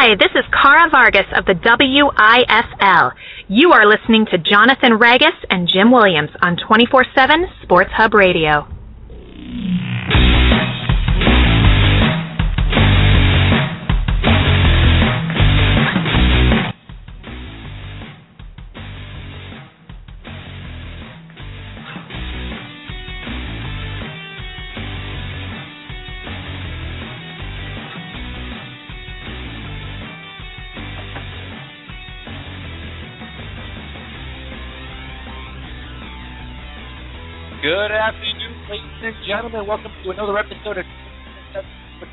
[0.00, 3.12] Hi, this is Cara Vargas of the WIFL.
[3.48, 8.77] You are listening to Jonathan Ragus and Jim Williams on 24 7 Sports Hub Radio.
[39.28, 39.66] Gentlemen.
[39.66, 40.86] Welcome to another episode of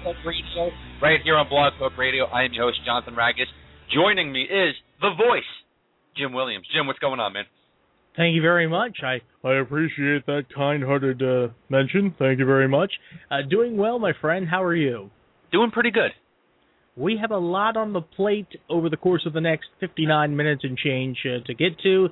[0.03, 0.69] Club Radio,
[1.01, 2.25] right here on Blog Talk Radio.
[2.25, 3.47] I am your host, Jonathan Ragus.
[3.93, 5.47] Joining me is the voice,
[6.17, 6.67] Jim Williams.
[6.75, 7.45] Jim, what's going on, man?
[8.17, 8.97] Thank you very much.
[9.01, 12.13] I I appreciate that kind-hearted uh, mention.
[12.19, 12.91] Thank you very much.
[13.31, 14.45] Uh, doing well, my friend.
[14.49, 15.09] How are you?
[15.53, 16.11] Doing pretty good.
[16.97, 20.65] We have a lot on the plate over the course of the next 59 minutes
[20.65, 22.09] and change uh, to get to.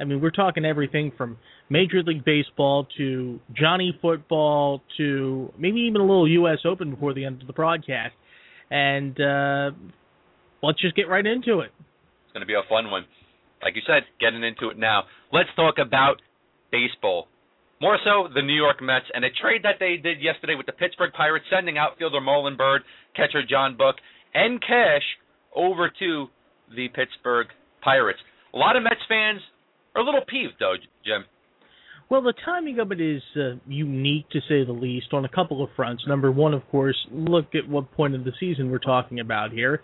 [0.00, 1.36] I mean, we're talking everything from
[1.68, 6.58] Major League Baseball to Johnny Football to maybe even a little U.S.
[6.64, 8.14] Open before the end of the broadcast.
[8.70, 9.70] And uh,
[10.62, 11.70] let's just get right into it.
[12.24, 13.04] It's going to be a fun one.
[13.62, 15.02] Like you said, getting into it now.
[15.32, 16.22] Let's talk about
[16.72, 17.28] baseball.
[17.80, 20.72] More so, the New York Mets and a trade that they did yesterday with the
[20.72, 22.82] Pittsburgh Pirates, sending outfielder Marlon Byrd,
[23.16, 23.96] catcher John Buck,
[24.34, 25.02] and cash
[25.54, 26.26] over to
[26.74, 27.48] the Pittsburgh
[27.82, 28.20] Pirates.
[28.54, 29.40] A lot of Mets fans
[29.94, 30.74] are a little peeved, though,
[31.04, 31.24] Jim.
[32.08, 35.62] Well, the timing of it is uh, unique to say the least on a couple
[35.62, 36.02] of fronts.
[36.08, 39.80] Number one, of course, look at what point of the season we're talking about here.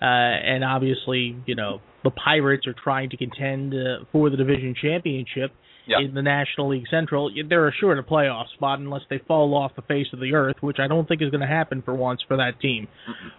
[0.00, 4.74] Uh, and obviously, you know, the Pirates are trying to contend uh, for the division
[4.82, 5.52] championship
[5.86, 6.00] Yeah.
[6.04, 7.30] in the National League Central.
[7.48, 10.78] They're assured a playoff spot unless they fall off the face of the earth, which
[10.78, 12.88] I don't think is going to happen for once for that team.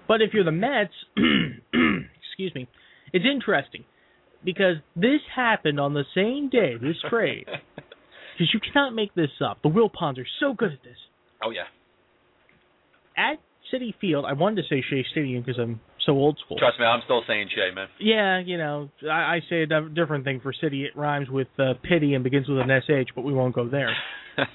[0.07, 2.67] But if you're the Mets, excuse me,
[3.11, 3.83] it's interesting
[4.43, 7.45] because this happened on the same day, this trade.
[7.47, 9.61] Because you cannot make this up.
[9.61, 10.97] The Will Wilpons are so good at this.
[11.43, 11.63] oh, yeah.
[13.15, 13.39] At
[13.71, 16.57] Citi Field, I wanted to say Shea Stadium because I'm so old school.
[16.57, 17.87] Trust me, I'm still saying Shay, man.
[17.99, 20.83] Yeah, you know, I, I say a different thing for City.
[20.85, 23.95] It rhymes with uh, pity and begins with an SH, but we won't go there.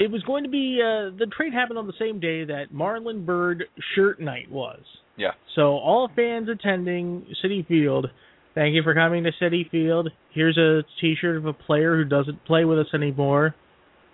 [0.00, 3.26] It was going to be uh, the trade happened on the same day that Marlon
[3.26, 3.64] Byrd
[3.94, 4.80] shirt night was.
[5.16, 5.32] yeah.
[5.54, 8.06] So all fans attending Citi Field,
[8.54, 10.10] thank you for coming to Citi Field.
[10.32, 13.54] Here's a T-shirt of a player who doesn't play with us anymore.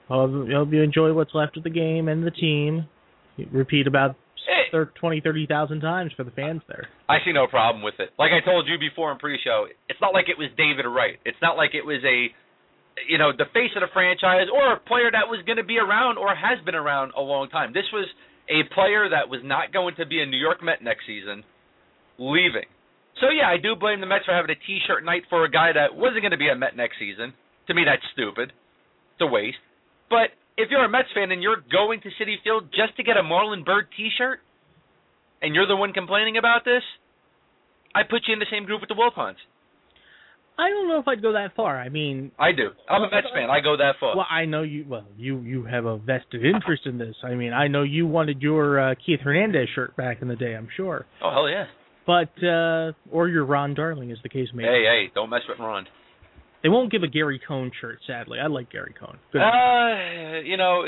[0.09, 2.87] Hope hope you enjoy what's left of the game and the team.
[3.53, 4.16] Repeat about
[4.49, 4.65] Hey.
[4.72, 6.88] thir- twenty, thirty thousand times for the fans there.
[7.09, 8.10] I see no problem with it.
[8.19, 11.19] Like I told you before in pre-show, it's not like it was David Wright.
[11.26, 12.32] It's not like it was a,
[13.06, 15.76] you know, the face of the franchise or a player that was going to be
[15.76, 17.75] around or has been around a long time.
[17.75, 18.09] This was
[18.49, 21.44] a player that was not going to be a New York Met next season,
[22.19, 22.65] leaving.
[23.21, 25.73] So yeah, I do blame the Mets for having a T-shirt night for a guy
[25.75, 27.34] that wasn't going to be a Met next season.
[27.67, 28.53] To me, that's stupid.
[29.15, 29.59] It's a waste.
[30.09, 33.17] But if you're a Mets fan and you're going to Citi Field just to get
[33.17, 34.41] a Marlon Byrd T-shirt,
[35.43, 36.83] and you're the one complaining about this,
[37.95, 39.39] I put you in the same group with the Wilpons.
[40.59, 41.79] I don't know if I'd go that far.
[41.79, 42.71] I mean, I do.
[42.91, 43.49] I'm a Mets fan.
[43.49, 44.17] I go that far.
[44.17, 44.85] well, I know you.
[44.89, 47.15] Well, you you have a vested interest in this.
[47.23, 50.55] I mean, I know you wanted your uh, Keith Hernandez shirt back in the day.
[50.56, 51.67] I'm sure, Oh hell yeah.
[52.08, 54.69] But uh or your Ron Darling, as the case may be.
[54.69, 55.86] Hey hey, don't mess with Ron.
[56.62, 58.38] They won't give a Gary Cohen shirt, sadly.
[58.41, 59.19] I like Gary Cohen.
[59.32, 59.42] Good.
[59.42, 60.84] Uh, you know,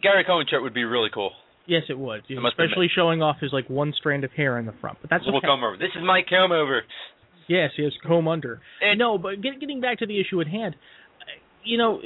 [0.00, 1.32] Gary Cohen shirt would be really cool.
[1.66, 2.22] yes, it would.
[2.28, 4.72] You I know, must especially showing off his like one strand of hair in the
[4.80, 4.98] front.
[5.02, 5.48] But that's We'll okay.
[5.48, 5.76] come over.
[5.76, 6.82] This is my come over.
[7.48, 8.60] Yes, yes, comb under.
[8.80, 10.76] And- no, but get, getting back to the issue at hand,
[11.64, 12.00] you know,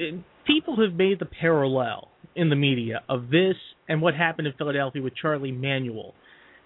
[0.46, 3.54] people have made the parallel in the media of this
[3.88, 6.14] and what happened in Philadelphia with Charlie Manuel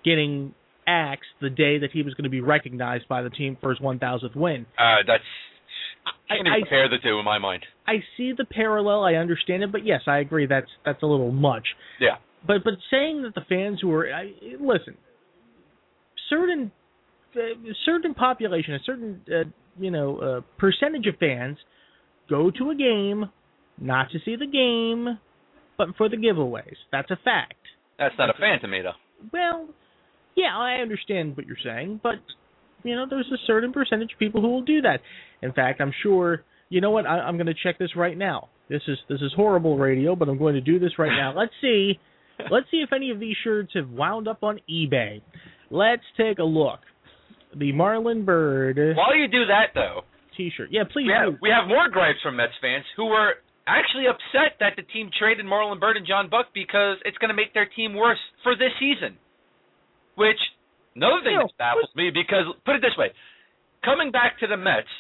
[0.05, 0.55] getting
[0.87, 3.79] axed the day that he was going to be recognized by the team for his
[3.79, 4.67] 1,000th win.
[4.79, 5.25] Uh, that's
[6.29, 7.65] I, can't even compare the two in my mind.
[7.87, 9.05] I see the parallel.
[9.05, 10.47] I understand it, but yes, I agree.
[10.47, 11.65] That's that's a little much.
[12.01, 12.17] Yeah.
[12.47, 14.97] But but saying that the fans who are I, listen,
[16.29, 16.73] certain
[17.37, 17.41] uh,
[17.85, 19.45] certain population, a certain uh,
[19.79, 21.59] you know uh, percentage of fans
[22.29, 23.31] go to a game
[23.79, 25.19] not to see the game,
[25.77, 26.77] but for the giveaways.
[26.93, 27.55] That's a fact.
[27.99, 28.93] That's not a fan to me though.
[29.33, 29.69] Well,
[30.37, 32.17] yeah, I understand what you're saying, but
[32.83, 35.01] you know, there's a certain percentage of people who will do that.
[35.43, 36.45] In fact, I'm sure.
[36.69, 37.05] You know what?
[37.05, 38.49] I, I'm going to check this right now.
[38.69, 41.35] This is this is horrible radio, but I'm going to do this right now.
[41.37, 41.99] Let's see.
[42.51, 45.21] Let's see if any of these shirts have wound up on eBay.
[45.71, 46.81] Let's take a look.
[47.55, 50.03] The Marlon Byrd While you do that though,
[50.37, 50.69] T-shirt.
[50.71, 53.35] Yeah, please we have, we have more gripes from Mets fans who were
[53.67, 57.35] actually upset that the team traded Marlon Byrd and John Buck because it's going to
[57.35, 59.19] make their team worse for this season.
[60.21, 60.37] Which
[60.97, 63.09] Another thing that baffles me because put it this way,
[63.85, 64.91] coming back to the Mets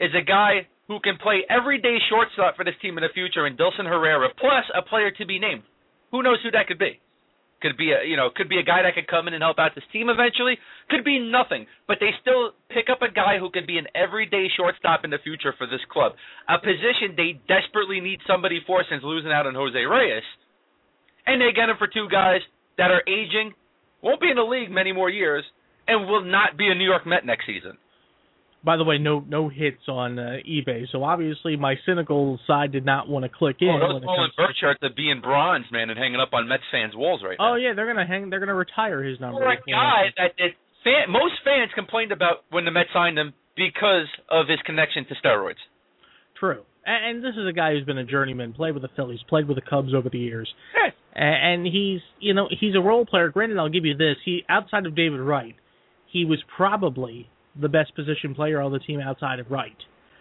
[0.00, 3.58] is a guy who can play everyday shortstop for this team in the future and
[3.58, 5.62] Dilson Herrera, plus a player to be named.
[6.10, 6.98] Who knows who that could be?
[7.60, 9.58] Could be a you know could be a guy that could come in and help
[9.58, 10.58] out this team eventually.
[10.90, 14.48] Could be nothing, but they still pick up a guy who could be an everyday
[14.56, 16.12] shortstop in the future for this club.
[16.48, 20.26] A position they desperately need somebody for since losing out on Jose Reyes,
[21.24, 22.44] and they get him for two guys
[22.76, 23.56] that are aging,
[24.02, 25.44] won't be in the league many more years,
[25.88, 27.78] and will not be a New York Met next season.
[28.64, 32.84] By the way, no no hits on uh, eBay, so obviously my cynical side did
[32.84, 33.68] not want to click in.
[33.68, 36.48] Oh, those Nolan comes to- Burke shirts are being bronze, man, and hanging up on
[36.48, 37.52] Mets fans' walls right now.
[37.52, 38.28] Oh yeah, they're gonna hang.
[38.28, 39.38] They're gonna retire his number.
[39.38, 40.50] Before- guy that, that
[40.82, 45.14] fan, most fans complained about when the Mets signed him because of his connection to
[45.22, 45.62] steroids.
[46.38, 46.64] True.
[46.86, 49.48] And, and this is a guy who's been a journeyman, played with the Phillies, played
[49.48, 50.48] with the Cubs over the years,
[51.14, 53.28] and, and he's you know he's a role player.
[53.28, 55.56] Granted, I'll give you this: he outside of David Wright,
[56.10, 57.28] he was probably
[57.60, 59.76] the best position player on the team outside of Wright.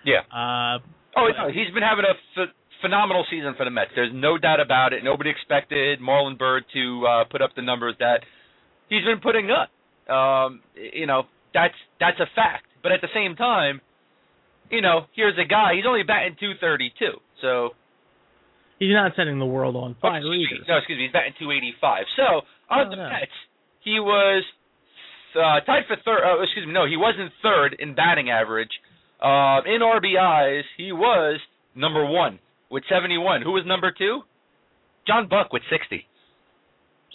[0.05, 0.21] Yeah.
[0.31, 0.79] Uh,
[1.17, 2.43] Oh, no, he's been having a
[2.81, 3.91] phenomenal season for the Mets.
[3.95, 5.01] There's no doubt about it.
[5.03, 8.19] Nobody expected Marlon Byrd to uh, put up the numbers that
[8.89, 9.71] he's been putting up.
[10.13, 11.23] Um, you know,
[11.53, 12.65] that's that's a fact.
[12.83, 13.79] But at the same time,
[14.71, 15.75] you know, here's a guy.
[15.75, 17.19] He's only batting 232.
[17.41, 17.69] So
[18.79, 20.63] he's not setting the world on fire Oh, either.
[20.67, 21.03] No, excuse me.
[21.05, 22.05] He's batting 285.
[22.17, 22.23] So
[22.69, 23.09] on Oh, the no.
[23.09, 23.31] Mets,
[23.83, 24.43] he was
[25.35, 26.23] uh, tied for third.
[26.23, 26.73] Uh, excuse me.
[26.73, 28.71] No, he wasn't third in batting average.
[29.21, 31.39] Uh, in RBIs, he was
[31.75, 32.39] number one
[32.69, 33.41] with 71.
[33.41, 34.21] Who was number two?
[35.07, 36.05] John Buck with 60.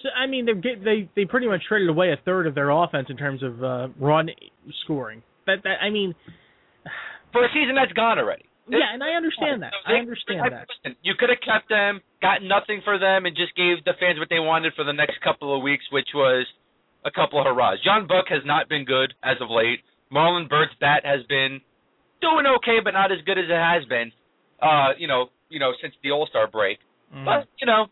[0.03, 3.09] So I mean, they they they pretty much traded away a third of their offense
[3.11, 4.31] in terms of uh, run
[4.85, 5.23] scoring.
[5.47, 6.15] That that I mean,
[7.33, 8.45] For a season that's gone already.
[8.69, 9.73] yeah, and I understand that.
[9.87, 10.67] So I understand that.
[11.03, 14.29] You could have kept them, got nothing for them, and just gave the fans what
[14.31, 16.47] they wanted for the next couple of weeks, which was
[17.05, 17.79] a couple of hurrahs.
[17.85, 19.81] John Buck has not been good as of late.
[20.13, 21.61] Marlon Byrd's bat has been
[22.21, 24.13] doing okay, but not as good as it has been.
[24.61, 26.79] Uh, you know, you know, since the All Star break.
[27.15, 27.25] Mm.
[27.25, 27.87] But you know,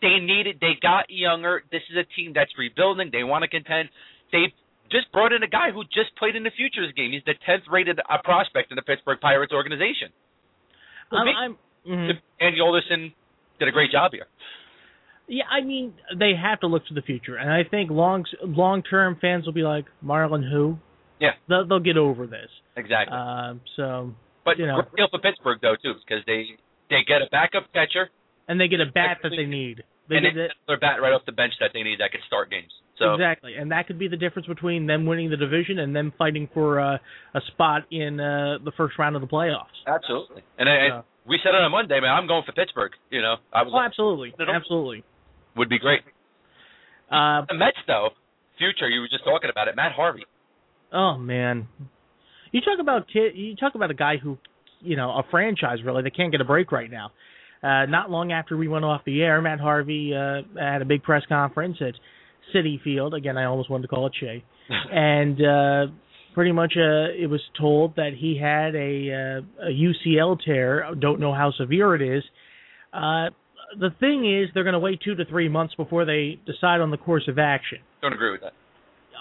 [0.00, 0.58] they needed.
[0.60, 1.62] They got younger.
[1.72, 3.10] This is a team that's rebuilding.
[3.12, 3.88] They want to contend.
[4.32, 4.52] They
[4.94, 7.10] just brought in a guy who just played in the futures game.
[7.10, 10.14] He's the tenth rated uh, prospect in the Pittsburgh Pirates organization.
[11.10, 11.56] I'm, I'm
[11.86, 12.10] mhm.
[12.40, 13.12] Andy Alderson
[13.58, 14.26] did a great job here.
[15.28, 18.82] yeah, I mean, they have to look to the future, and I think long long
[18.82, 20.78] term fans will be like Marlon who.
[21.20, 21.30] Yeah.
[21.48, 22.50] They'll they'll get over this.
[22.76, 23.16] Exactly.
[23.16, 24.14] Um, so
[24.44, 24.82] but you know.
[24.82, 26.46] great deal for Pittsburgh though too, because they
[26.90, 28.10] they get a backup catcher
[28.48, 29.82] and they get a bat that they need.
[30.08, 32.00] They and get they it, get their bat right off the bench that they need
[32.00, 32.72] that could start games.
[32.98, 36.12] So exactly, and that could be the difference between them winning the division and them
[36.16, 36.98] fighting for uh,
[37.34, 39.74] a spot in uh, the first round of the playoffs.
[39.86, 40.42] absolutely.
[40.58, 41.02] And, I, Yeah.
[41.26, 42.10] we said it on Monday, man.
[42.10, 42.92] I'm going for Pittsburgh.
[43.10, 45.02] You know, I was Oh, absolutely, absolutely.
[45.56, 46.02] would be great.
[47.10, 48.10] Uh, The Mets though,
[48.58, 48.88] future.
[48.88, 50.24] You were just talking about it, Matt Harvey.
[50.92, 51.66] oh man,
[52.52, 53.32] you talk about kid.
[53.34, 54.38] You talk about a guy who,
[54.80, 57.10] you know, a franchise really that can't get a break right now.
[57.62, 61.02] Uh, not long after we went off the air, Matt Harvey uh, had a big
[61.02, 61.94] press conference at
[62.54, 63.14] Citi Field.
[63.14, 64.44] Again, I almost wanted to call it Shea.
[64.92, 65.92] and uh,
[66.34, 70.86] pretty much uh, it was told that he had a, uh, a UCL tear.
[70.98, 72.24] Don't know how severe it is.
[72.92, 73.30] Uh,
[73.78, 76.90] the thing is, they're going to wait two to three months before they decide on
[76.90, 77.78] the course of action.
[78.02, 78.52] Don't agree with that.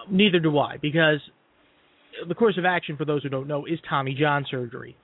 [0.10, 1.20] Neither do I, because
[2.28, 4.96] the course of action, for those who don't know, is Tommy John surgery,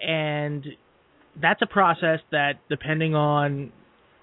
[0.00, 0.64] and
[1.40, 3.72] that's a process that, depending on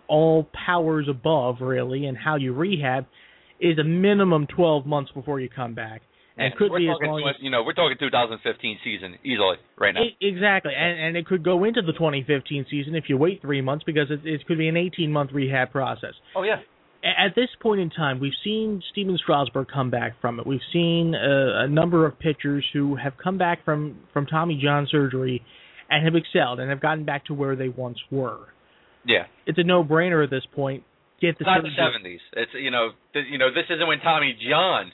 [0.08, 3.06] all powers above, really, and how you rehab,
[3.59, 6.01] is a minimum 12 months before you come back,
[6.38, 9.93] and could we're be as long as you know, we're talking 2015 season easily right
[9.93, 10.01] now.
[10.21, 13.83] Exactly, and and it could go into the 2015 season if you wait three months
[13.85, 16.13] because it, it could be an 18 month rehab process.
[16.35, 16.57] oh yeah.
[17.03, 20.47] At this point in time, we've seen Stephen Strasburg come back from it.
[20.47, 24.88] We've seen uh, a number of pitchers who have come back from from Tommy John
[24.89, 25.43] surgery
[25.89, 28.47] and have excelled and have gotten back to where they once were.
[29.05, 29.25] Yeah.
[29.45, 30.83] It's a no brainer at this point.
[31.22, 32.19] Get the not the 70s.
[32.34, 34.91] It's you know, th- you know, this isn't when Tommy John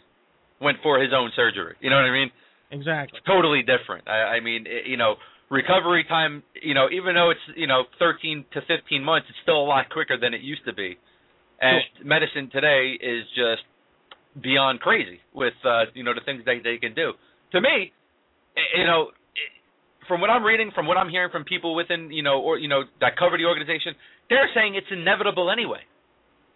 [0.61, 1.75] went for his own surgery.
[1.81, 2.31] You know what I mean?
[2.71, 3.17] Exactly.
[3.17, 4.07] It's totally different.
[4.07, 5.15] I, I mean, it, you know,
[5.49, 6.43] recovery time.
[6.61, 9.89] You know, even though it's you know 13 to 15 months, it's still a lot
[9.89, 10.97] quicker than it used to be.
[11.59, 13.61] And medicine today is just
[14.41, 17.13] beyond crazy with uh, you know the things that they can do.
[17.51, 17.91] To me,
[18.77, 19.11] you know,
[20.07, 22.67] from what I'm reading, from what I'm hearing from people within you know or you
[22.67, 23.93] know that cover the organization,
[24.29, 25.81] they're saying it's inevitable anyway.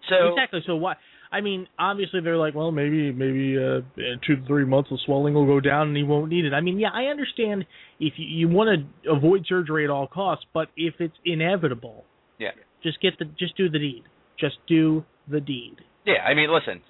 [0.09, 0.62] So exactly.
[0.65, 0.95] So why?
[1.31, 4.97] I mean, obviously they're like, well, maybe maybe uh, in two to three months the
[5.05, 6.53] swelling will go down and he won't need it.
[6.53, 7.65] I mean, yeah, I understand
[8.00, 12.05] if you, you want to avoid surgery at all costs, but if it's inevitable,
[12.39, 12.51] Yeah.
[12.83, 14.03] just get the just do the deed.
[14.39, 15.77] Just do the deed.
[16.05, 16.81] Yeah, I mean, listen,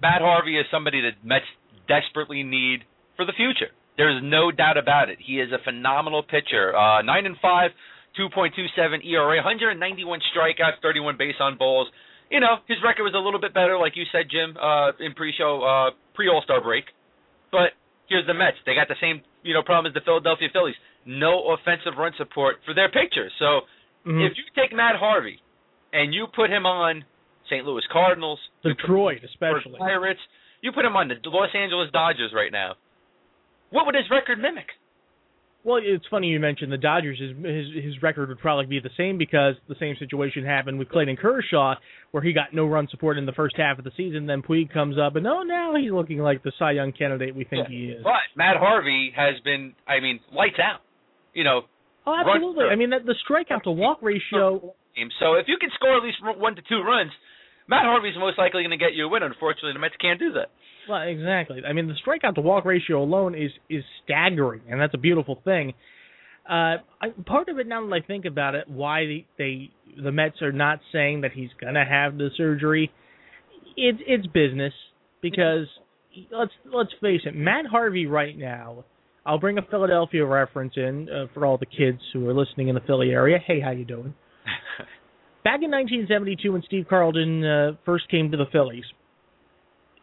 [0.00, 1.44] Matt Harvey is somebody that Mets
[1.88, 2.84] desperately need
[3.16, 3.72] for the future.
[3.96, 5.18] There's no doubt about it.
[5.20, 6.76] He is a phenomenal pitcher.
[6.76, 7.72] Uh, nine and five,
[8.16, 11.88] 2.27 ERA, 191 strikeouts, 31 base on balls.
[12.30, 15.14] You know, his record was a little bit better, like you said, Jim, uh, in
[15.14, 16.84] pre-show, uh, pre-All Star break.
[17.50, 17.72] But
[18.08, 18.58] here's the Mets.
[18.66, 20.76] They got the same, you know, problem as the Philadelphia Phillies.
[21.06, 23.32] No offensive run support for their pitchers.
[23.38, 23.66] So
[24.04, 24.26] Mhm.
[24.26, 25.40] if you take Matt Harvey
[25.92, 27.04] and you put him on
[27.46, 27.64] St.
[27.64, 29.78] Louis Cardinals, you put him Detroit, especially.
[29.78, 30.20] Pirates,
[30.60, 32.76] you put him on the Los Angeles Dodgers right now,
[33.70, 34.76] what would his record mimic?
[35.64, 37.18] Well, it's funny you mentioned the Dodgers.
[37.20, 40.88] His, his his record would probably be the same because the same situation happened with
[40.88, 41.74] Clayton Kershaw,
[42.12, 44.26] where he got no run support in the first half of the season.
[44.26, 47.44] Then Puig comes up, and oh, now he's looking like the Cy Young candidate we
[47.44, 48.02] think he is.
[48.04, 50.80] But Matt Harvey has been, I mean, lights out.
[51.34, 51.62] You know,
[52.06, 52.64] Oh, run- absolutely.
[52.72, 54.72] I mean, that the strikeout to walk ratio.
[55.20, 57.10] So if you can score at least one to two runs,
[57.68, 59.22] Matt Harvey's most likely going to get you a win.
[59.22, 60.48] Unfortunately, the Mets can't do that.
[60.88, 61.60] Well, exactly.
[61.68, 65.38] I mean, the strikeout to walk ratio alone is is staggering, and that's a beautiful
[65.44, 65.74] thing.
[66.48, 69.70] Uh, I, part of it, now that I think about it, why the, they
[70.02, 72.90] the Mets are not saying that he's gonna have the surgery,
[73.76, 74.72] it's it's business
[75.20, 75.66] because
[76.32, 78.84] let's let's face it, Matt Harvey right now.
[79.26, 82.74] I'll bring a Philadelphia reference in uh, for all the kids who are listening in
[82.74, 83.38] the Philly area.
[83.38, 84.14] Hey, how you doing?
[85.48, 88.84] Back in 1972, when Steve Carlton uh, first came to the Phillies,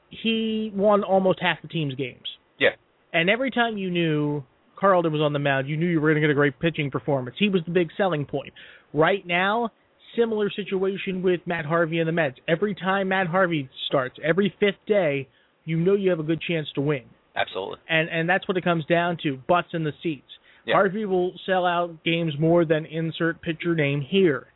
[0.10, 2.26] he won almost half the team's games.
[2.60, 2.70] Yeah.
[3.14, 4.44] And every time you knew
[4.76, 6.90] Carlton was on the mound, you knew you were going to get a great pitching
[6.90, 7.36] performance.
[7.38, 8.54] He was the big selling point.
[8.92, 9.70] Right now,
[10.18, 12.38] similar situation with Matt Harvey and the Mets.
[12.48, 15.28] Every time Matt Harvey starts, every fifth day,
[15.64, 17.04] you know you have a good chance to win.
[17.36, 17.78] Absolutely.
[17.88, 20.26] And and that's what it comes down to, butts in the seats.
[20.66, 20.74] Yeah.
[20.74, 24.48] Harvey will sell out games more than insert pitcher name here.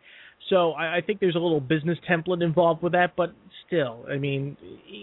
[0.49, 3.33] So I, I think there's a little business template involved with that, but
[3.67, 4.57] still, I mean,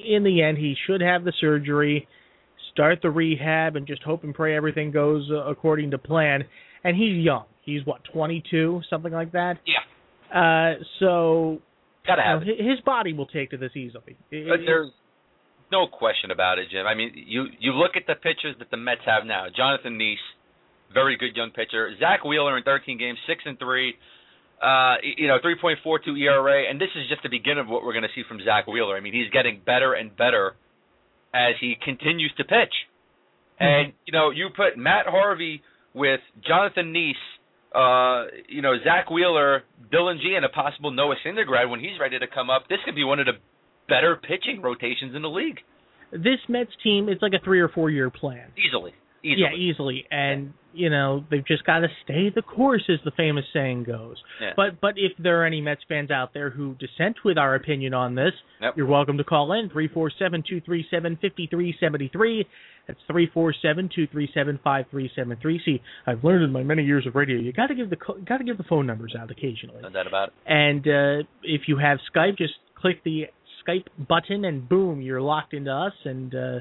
[0.08, 2.08] in the end, he should have the surgery,
[2.72, 6.44] start the rehab, and just hope and pray everything goes uh, according to plan.
[6.84, 7.44] And he's young.
[7.62, 9.58] He's what, 22, something like that.
[9.66, 9.82] Yeah.
[10.40, 11.60] Uh, so
[12.06, 12.58] Gotta you know, have it.
[12.70, 14.16] his body will take to this easily.
[14.30, 14.90] It- But there's
[15.72, 16.86] no question about it, Jim.
[16.86, 19.46] I mean, you you look at the pitchers that the Mets have now.
[19.54, 20.16] Jonathan Niese,
[20.94, 21.90] very good young pitcher.
[21.98, 23.94] Zack Wheeler in 13 games, six and three.
[24.62, 28.08] Uh, you know, 3.42 ERA, and this is just the beginning of what we're going
[28.08, 28.96] to see from Zack Wheeler.
[28.96, 30.54] I mean, he's getting better and better
[31.34, 32.72] as he continues to pitch.
[33.60, 35.62] And you know, you put Matt Harvey
[35.94, 37.12] with Jonathan Niese,
[37.74, 42.18] uh, you know, Zack Wheeler, Dillon Gee, and a possible Noah Syndergaard when he's ready
[42.18, 42.64] to come up.
[42.68, 43.32] This could be one of the
[43.88, 45.60] better pitching rotations in the league,
[46.12, 48.52] this Mets team, it's like a three or four year plan.
[48.56, 48.92] easily.
[49.26, 49.40] Easily.
[49.42, 50.04] Yeah, easily.
[50.10, 54.16] And you know they've just got to stay the course, as the famous saying goes.
[54.40, 54.50] Yeah.
[54.56, 57.94] But but if there are any Mets fans out there who dissent with our opinion
[57.94, 58.74] on this, Yep.
[58.76, 62.46] you're welcome to call in three four seven two three seven fifty three seventy three.
[62.86, 65.60] That's three four seven two three seven five three seven three.
[65.64, 68.36] See, I've learned in my many years of radio, you got to give the got
[68.38, 69.80] to give the phone numbers out occasionally.
[69.82, 70.34] no doubt about it.
[70.46, 73.24] And uh, if you have Skype, just click the
[73.66, 76.58] Skype button, and boom, you're locked into us, and uh,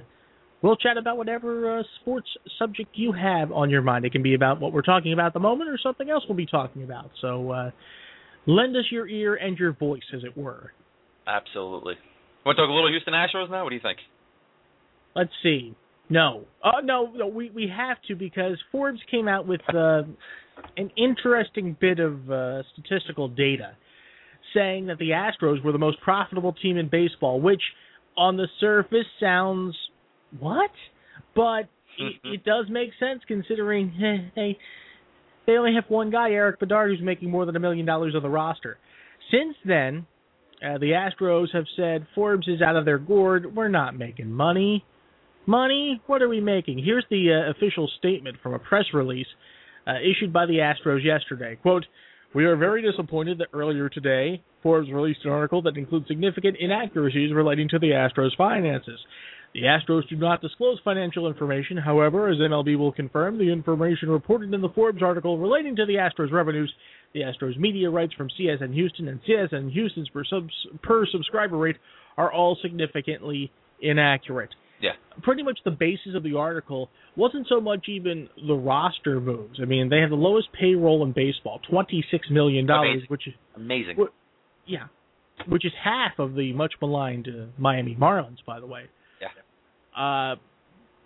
[0.65, 4.03] we'll chat about whatever uh, sports subject you have on your mind.
[4.03, 6.35] It can be about what we're talking about at the moment, or something else we'll
[6.35, 7.11] be talking about.
[7.21, 7.71] So uh,
[8.47, 10.71] lend us your ear and your voice, as it were.
[11.27, 11.93] Absolutely.
[12.45, 13.63] Want to talk a little Houston Astros now?
[13.63, 13.99] What do you think?
[15.15, 15.75] Let's see.
[16.09, 17.27] No, uh, no, no.
[17.27, 20.03] We we have to because Forbes came out with uh,
[20.77, 23.71] an interesting bit of uh, statistical data
[24.53, 27.61] saying that the Astros were the most profitable team in baseball, which
[28.15, 29.75] on the surface sounds
[30.39, 30.71] what,
[31.35, 34.57] but it, it does make sense considering they
[35.45, 38.23] they only have one guy, Erik Bedard, who's making more than a million dollars on
[38.23, 38.77] the roster.
[39.31, 40.07] Since then,
[40.63, 43.55] uh, the Astros have said Forbes is out of their gourd.
[43.55, 44.83] We're not making money.
[45.45, 46.01] Money?
[46.07, 46.83] What are we making?
[46.83, 49.27] Here's the uh, official statement from a press release
[49.85, 51.57] uh, issued by the Astros yesterday.
[51.61, 51.85] Quote,
[52.33, 57.33] we are very disappointed that earlier today, Forbes released an article that includes significant inaccuracies
[57.33, 58.99] relating to the Astros' finances.
[59.55, 61.77] The Astros do not disclose financial information.
[61.77, 65.93] However, as MLB will confirm, the information reported in the Forbes article relating to the
[65.93, 66.73] Astros' revenues,
[67.13, 70.51] the Astros media rights from CSN Houston and CSN Houston's per, subs,
[70.83, 71.77] per subscriber rate
[72.17, 73.49] are all significantly
[73.81, 74.49] inaccurate.
[74.81, 74.91] Yeah.
[75.23, 79.59] Pretty much the basis of the article wasn't so much even the roster moves.
[79.61, 83.07] I mean, they have the lowest payroll in baseball, twenty-six million dollars, Amazing.
[83.07, 83.95] which is Amazing.
[84.67, 84.87] Yeah,
[85.47, 88.83] which is half of the much maligned uh, Miami Marlins, by the way.
[89.21, 89.29] Yeah.
[89.95, 90.35] Uh,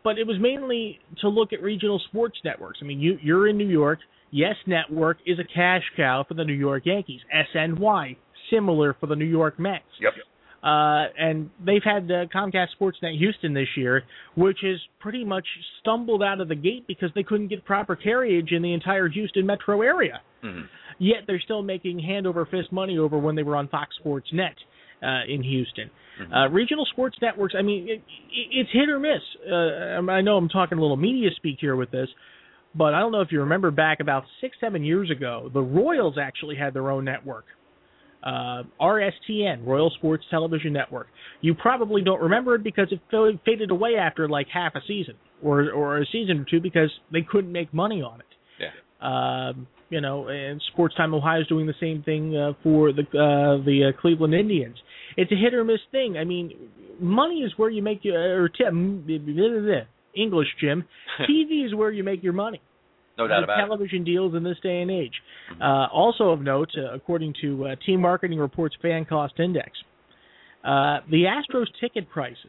[0.03, 2.79] but it was mainly to look at regional sports networks.
[2.81, 3.99] I mean, you you're in New York.
[4.31, 7.21] Yes Network is a cash cow for the New York Yankees.
[7.55, 8.15] SNY
[8.49, 9.83] similar for the New York Mets.
[9.99, 10.13] Yep.
[10.61, 14.03] Uh, and they've had uh, Comcast Sportsnet Houston this year,
[14.35, 15.45] which has pretty much
[15.79, 19.45] stumbled out of the gate because they couldn't get proper carriage in the entire Houston
[19.45, 20.21] metro area.
[20.43, 20.67] Mhm.
[20.97, 24.31] Yet they're still making hand over fist money over when they were on Fox Sports
[24.33, 24.55] Net
[25.03, 25.89] uh, in Houston.
[26.19, 26.35] Mhm.
[26.35, 28.01] Uh, regional sports networks, I mean, it,
[28.31, 29.21] it's hit or miss.
[29.49, 32.09] Uh, I know I'm talking a little media speak here with this,
[32.75, 36.17] but I don't know if you remember back about six, seven years ago, the Royals
[36.21, 37.45] actually had their own network.
[38.21, 41.07] Uh, RSTN, Royal Sports Television Network.
[41.39, 45.15] You probably don't remember it because it fa- faded away after like half a season
[45.41, 48.25] or or a season or two because they couldn't make money on it.
[48.59, 48.71] Yeah.
[49.49, 53.01] Um, you know, and Sports Time Ohio is doing the same thing uh, for the
[53.01, 54.77] uh, the uh, Cleveland Indians.
[55.17, 56.17] It's a hit or miss thing.
[56.17, 56.51] I mean,
[56.99, 59.05] money is where you make your or Tim
[60.15, 60.85] English Jim.
[61.29, 62.61] TV is where you make your money.
[63.17, 63.65] No doubt about it.
[63.65, 65.13] television deals in this day and age.
[65.61, 69.71] Uh, also of note, uh, according to uh, Team Marketing Report's Fan Cost Index,
[70.63, 72.45] uh, the Astros ticket prices.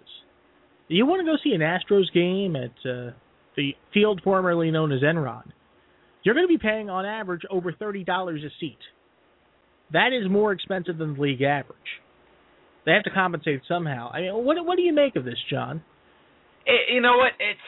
[0.87, 3.13] You want to go see an Astros game at uh,
[3.57, 5.51] the field formerly known as Enron?
[6.23, 8.79] You're going to be paying on average over thirty dollars a seat.
[9.93, 11.77] That is more expensive than the league average.
[12.87, 14.11] They have to compensate somehow.
[14.13, 15.83] I mean, what what do you make of this, John?
[16.67, 17.33] It, you know what?
[17.39, 17.61] It's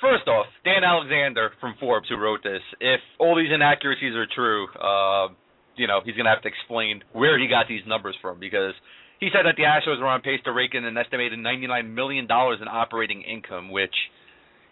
[0.00, 2.62] first off, Dan Alexander from Forbes who wrote this.
[2.80, 5.32] If all these inaccuracies are true, uh,
[5.76, 8.74] you know he's gonna have to explain where he got these numbers from because
[9.18, 12.26] he said that the Astros were on pace to rake in an estimated 99 million
[12.26, 13.94] dollars in operating income, which.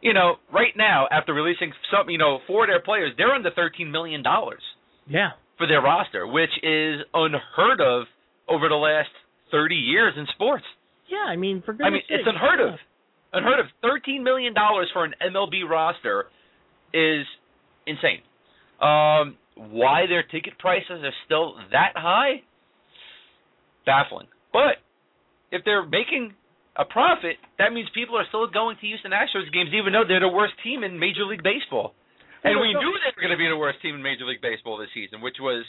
[0.00, 3.50] You know, right now, after releasing some, you know, four of their players, they're under
[3.50, 4.62] thirteen million dollars
[5.07, 8.07] Yeah, for their roster, which is unheard of
[8.49, 9.11] over the last
[9.50, 10.64] thirty years in sports.
[11.11, 11.26] yeah.
[11.28, 12.78] I mean, for goodness I mean, it's sake, unheard of.
[13.33, 13.67] Unheard of.
[13.83, 16.26] Thirteen million dollars for an MLB roster
[16.95, 17.26] is
[17.87, 18.23] insane.
[18.81, 22.43] Um, why their ticket prices are still that high?
[23.85, 24.28] Baffling.
[24.52, 24.76] But
[25.50, 26.35] if they're making
[26.78, 30.23] a profit, that means people are still going to Houston Astros games, even though they're
[30.23, 31.93] the worst team in Major League Baseball.
[32.45, 34.78] And we knew they were going to be the worst team in Major League Baseball
[34.78, 35.67] this season, which was,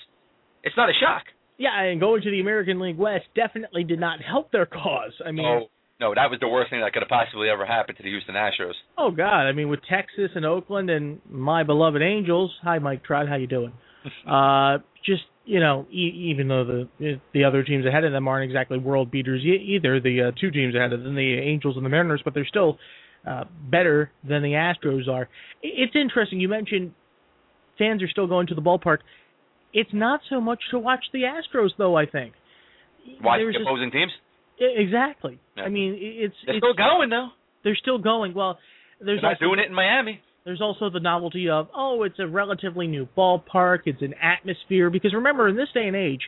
[0.64, 1.24] it's not a shock.
[1.58, 5.12] Yeah, and going to the American League West definitely did not help their cause.
[5.26, 5.68] I mean, No,
[6.00, 8.36] no, that was the worst thing that could have possibly ever happened to the Houston
[8.36, 8.78] Astros.
[8.98, 12.54] oh God, I mean with Texas and Oakland and my beloved Angels.
[12.64, 13.74] Hi, Mike Trout, how you doing?
[14.30, 16.64] uh, just you know, e- even though
[17.00, 20.32] the the other teams ahead of them aren't exactly world beaters e- either, the uh,
[20.40, 22.78] two teams ahead of them, the Angels and the Mariners, but they're still
[23.28, 25.28] uh, better than the Astros are.
[25.64, 26.40] It's interesting.
[26.40, 26.94] You mentioned
[27.78, 29.00] fans are still going to the ballpark.
[29.74, 31.96] It's not so much to watch the Astros, though.
[31.98, 32.34] I think.
[33.24, 34.12] Watch There's the just- opposing teams.
[34.62, 35.40] Exactly.
[35.58, 35.64] Yeah.
[35.64, 37.30] I mean, it's They're it's still going though.
[37.64, 38.34] they're still going.
[38.34, 38.60] Well,
[39.00, 40.20] there's They're not also doing it in Miami.
[40.46, 43.80] There's also the novelty of oh, it's a relatively new ballpark.
[43.86, 46.22] It's an atmosphere because remember in this day and age,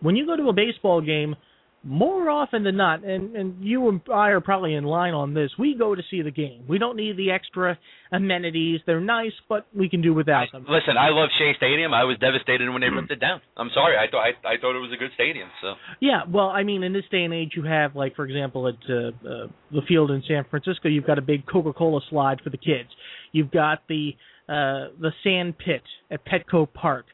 [0.00, 1.36] when you go to a baseball game,
[1.82, 5.50] more often than not, and and you and I are probably in line on this.
[5.58, 6.64] We go to see the game.
[6.68, 7.78] We don't need the extra
[8.12, 8.80] amenities.
[8.84, 10.66] They're nice, but we can do without them.
[10.68, 11.94] Listen, I love Shea Stadium.
[11.94, 13.40] I was devastated when they ripped it down.
[13.56, 13.96] I'm sorry.
[13.96, 15.48] I thought I, I thought it was a good stadium.
[15.62, 18.68] So Yeah, well, I mean, in this day and age, you have like, for example,
[18.68, 22.50] at uh, uh, the field in San Francisco, you've got a big Coca-Cola slide for
[22.50, 22.90] the kids.
[23.32, 24.12] You've got the
[24.48, 27.06] uh, the sand pit at Petco Park.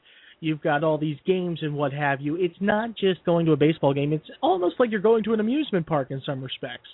[0.47, 2.37] You've got all these games and what have you.
[2.37, 4.13] It's not just going to a baseball game.
[4.13, 6.87] It's almost like you're going to an amusement park in some respects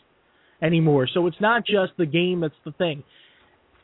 [0.63, 1.07] anymore.
[1.13, 3.03] So it's not just the game that's the thing.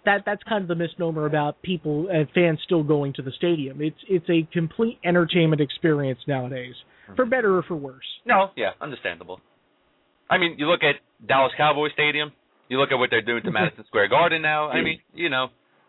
[0.06, 3.82] That that's kind of the misnomer about people and fans still going to the stadium.
[3.82, 6.74] It's it's a complete entertainment experience nowadays,
[7.14, 7.30] for mm-hmm.
[7.30, 8.06] better or for worse.
[8.24, 9.38] no, yeah, understandable.
[10.30, 10.94] I mean, you look at
[11.26, 12.32] Dallas Cowboy Stadium.
[12.70, 14.70] You look at what they're doing to Madison Square Garden now.
[14.70, 15.48] I mean, you know,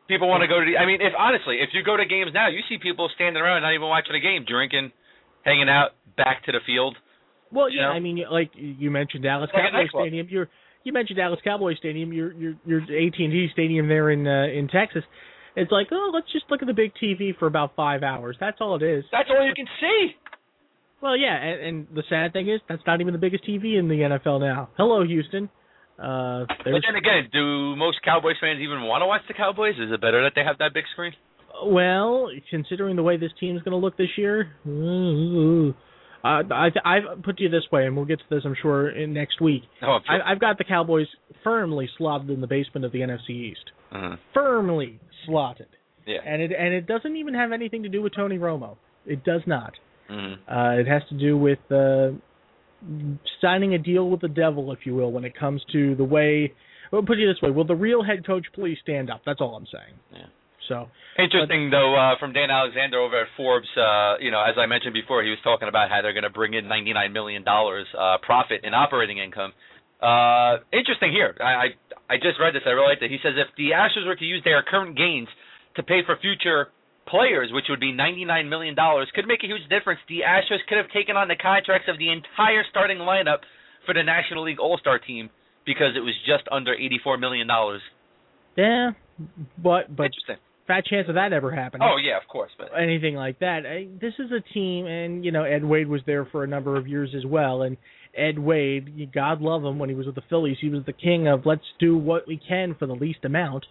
[0.10, 0.66] people want to go to.
[0.66, 3.42] The, I mean, if honestly, if you go to games now, you see people standing
[3.42, 4.92] around not even watching a game, drinking,
[5.46, 6.98] hanging out, back to the field.
[7.54, 7.90] Well, yeah, know?
[7.96, 10.10] I mean, like you mentioned Dallas Like a Cowboy.
[10.10, 10.28] Stadium.
[10.30, 10.50] You're
[10.84, 12.12] you mentioned Dallas Cowboys Stadium.
[12.12, 15.04] Your your your AT and T Stadium there in uh, in Texas.
[15.56, 18.38] It's like, oh, let's just look at the big TV for about five hours.
[18.40, 19.04] That's all it is.
[19.12, 20.16] That's all you can see.
[21.02, 23.88] Well, yeah, and, and the sad thing is that's not even the biggest TV in
[23.88, 24.70] the NFL now.
[24.78, 25.50] Hello, Houston.
[26.00, 29.76] Uh, But then again, do most Cowboys fans even want to watch the Cowboys?
[29.76, 31.14] Is it better that they have that big screen?
[31.66, 35.74] well, considering the way this team's going to look this year, ooh,
[36.24, 39.14] uh, I I've put you this way, and we'll get to this, I'm sure, in
[39.14, 39.64] next week.
[39.82, 40.24] Oh, sure.
[40.24, 41.08] I, I've got the Cowboys
[41.44, 43.72] firmly slotted in the basement of the NFC East.
[43.92, 45.68] uh Firmly slotted.
[46.06, 46.20] Yeah.
[46.26, 48.78] And it and it doesn't even have anything to do with Tony Romo.
[49.06, 49.74] It does not.
[50.10, 52.12] hmm Uh, it has to do with uh,
[53.42, 56.54] signing a deal with the devil, if you will, when it comes to the way.
[56.92, 59.22] Well, put it this way: Will the real head coach please stand up?
[59.26, 59.96] That's all I'm saying.
[60.14, 60.28] Yeah.
[60.68, 60.88] So
[61.18, 63.68] interesting, but, though, uh, from Dan Alexander over at Forbes.
[63.76, 66.30] Uh, you know, as I mentioned before, he was talking about how they're going to
[66.30, 69.52] bring in ninety nine million dollars uh, profit in operating income.
[70.02, 71.36] Uh, interesting here.
[71.42, 72.62] I, I I just read this.
[72.66, 73.12] I really liked it.
[73.12, 75.28] He says if the Astros were to use their current gains
[75.76, 76.70] to pay for future
[77.08, 78.76] players, which would be $99 million,
[79.16, 80.00] could make a huge difference.
[80.08, 83.40] The Astros could have taken on the contracts of the entire starting lineup
[83.86, 85.30] for the National League All Star team
[85.66, 87.48] because it was just under $84 million.
[88.58, 88.92] Yeah,
[89.58, 90.38] but but interesting.
[90.68, 91.88] Fat chance of that ever happening.
[91.90, 93.66] Oh yeah, of course, but anything like that.
[93.66, 96.78] I, this is a team, and you know Ed Wade was there for a number
[96.78, 97.78] of years as well, and
[98.16, 101.28] Ed Wade, God love him, when he was with the Phillies, he was the king
[101.28, 103.66] of let's do what we can for the least amount.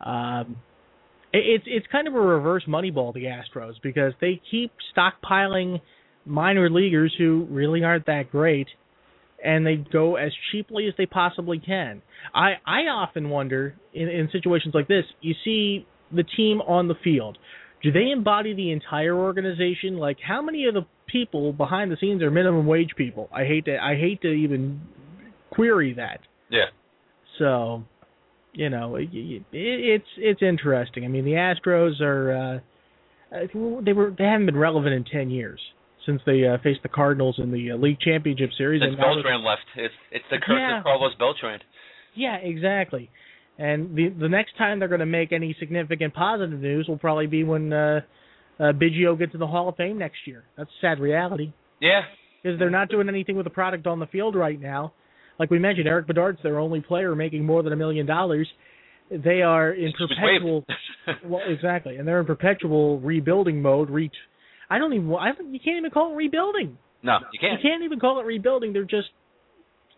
[0.00, 0.56] Um,
[1.32, 5.80] it's it's kind of a reverse Moneyball the Astros because they keep stockpiling
[6.24, 8.68] minor leaguers who really aren't that great,
[9.44, 12.02] and they go as cheaply as they possibly can.
[12.34, 16.96] I I often wonder in in situations like this, you see the team on the
[17.02, 17.38] field.
[17.82, 19.96] Do they embody the entire organization?
[19.96, 23.28] Like how many of the people behind the scenes are minimum wage people?
[23.32, 24.80] I hate to I hate to even
[25.50, 26.20] query that.
[26.50, 26.66] Yeah.
[27.38, 27.84] So
[28.52, 31.04] you know, it, it, it's it's interesting.
[31.04, 32.60] I mean, the Astros are
[33.32, 33.38] uh,
[33.84, 35.60] they were they haven't been relevant in ten years
[36.06, 38.82] since they uh, faced the Cardinals in the uh, league championship series.
[38.82, 40.78] Since Beltran left, it's it's the curse yeah.
[40.78, 41.60] of Carlos Beltran.
[42.14, 43.10] Yeah, exactly.
[43.58, 47.26] And the the next time they're going to make any significant positive news will probably
[47.26, 48.00] be when uh,
[48.58, 50.44] uh, Biggio gets to the Hall of Fame next year.
[50.56, 51.52] That's a sad reality.
[51.80, 52.00] Yeah.
[52.42, 54.94] Because they're not doing anything with the product on the field right now
[55.40, 58.46] like we mentioned, Erik Bedard's their only player making more than a million dollars.
[59.10, 60.64] They are in perpetual.
[61.24, 63.88] well, exactly, and they're in perpetual rebuilding mode.
[63.88, 64.14] Reach.
[64.68, 65.12] I don't even.
[65.18, 66.76] I, don't, you can't even call it rebuilding.
[67.02, 67.60] No, you can't.
[67.60, 68.74] You can't even call it rebuilding.
[68.74, 69.08] They're just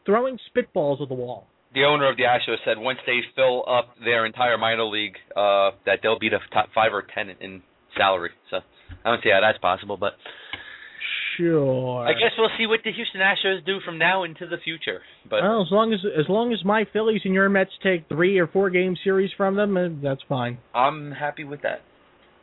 [0.07, 1.49] throwing spitballs at the wall.
[1.75, 5.73] The owner of the Astros said once they fill up their entire minor league, uh,
[5.87, 7.63] that they'll be the top five or ten in
[7.99, 8.31] salary.
[8.49, 8.59] So
[9.05, 10.13] I don't see how that's possible, but
[11.37, 12.07] Sure.
[12.07, 15.01] I guess we'll see what the Houston Astros do from now into the future.
[15.29, 18.39] But well, as long as as long as my Phillies and your Mets take three
[18.39, 20.59] or four game series from them, uh, that's fine.
[20.75, 21.83] I'm happy with that.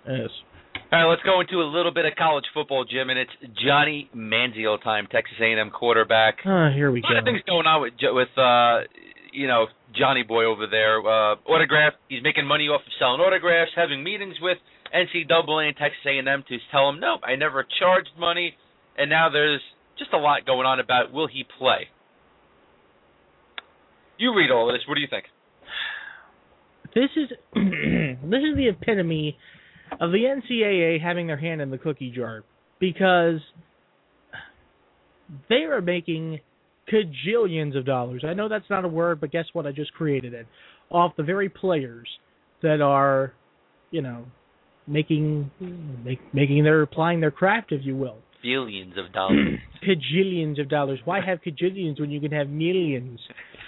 [0.08, 0.30] Yes.
[0.92, 3.32] All right, let's go into a little bit of college football, Jim, and it's
[3.64, 6.38] Johnny Manziel time, Texas A&M quarterback.
[6.44, 7.10] Uh, here we go.
[7.10, 7.20] A lot go.
[7.20, 8.90] of things going on with with uh,
[9.32, 11.00] you know Johnny Boy over there.
[11.00, 11.94] Uh, autograph.
[12.08, 14.58] He's making money off of selling autographs, having meetings with
[14.94, 18.56] NCAA and Texas A&M to tell him, no, I never charged money
[19.00, 19.62] and now there's
[19.98, 21.88] just a lot going on about will he play.
[24.18, 24.84] You read all of this.
[24.88, 25.26] What do you think?
[26.94, 27.30] This is
[28.30, 29.38] this is the epitome
[30.00, 32.44] of the NCAA having their hand in the cookie jar
[32.80, 33.40] because
[35.48, 36.42] they are making
[36.92, 38.24] cajillions of dollars.
[38.28, 39.66] I know that's not a word, but guess what?
[39.66, 40.48] I just created it
[40.90, 42.08] off the very players
[42.64, 43.34] that are,
[43.92, 44.26] you know,
[44.88, 45.52] making
[46.04, 49.60] make, making their applying their craft, if you will billions of dollars.
[49.84, 51.00] Cajillions of dollars.
[51.06, 53.20] Why have cajillions when you can have millions?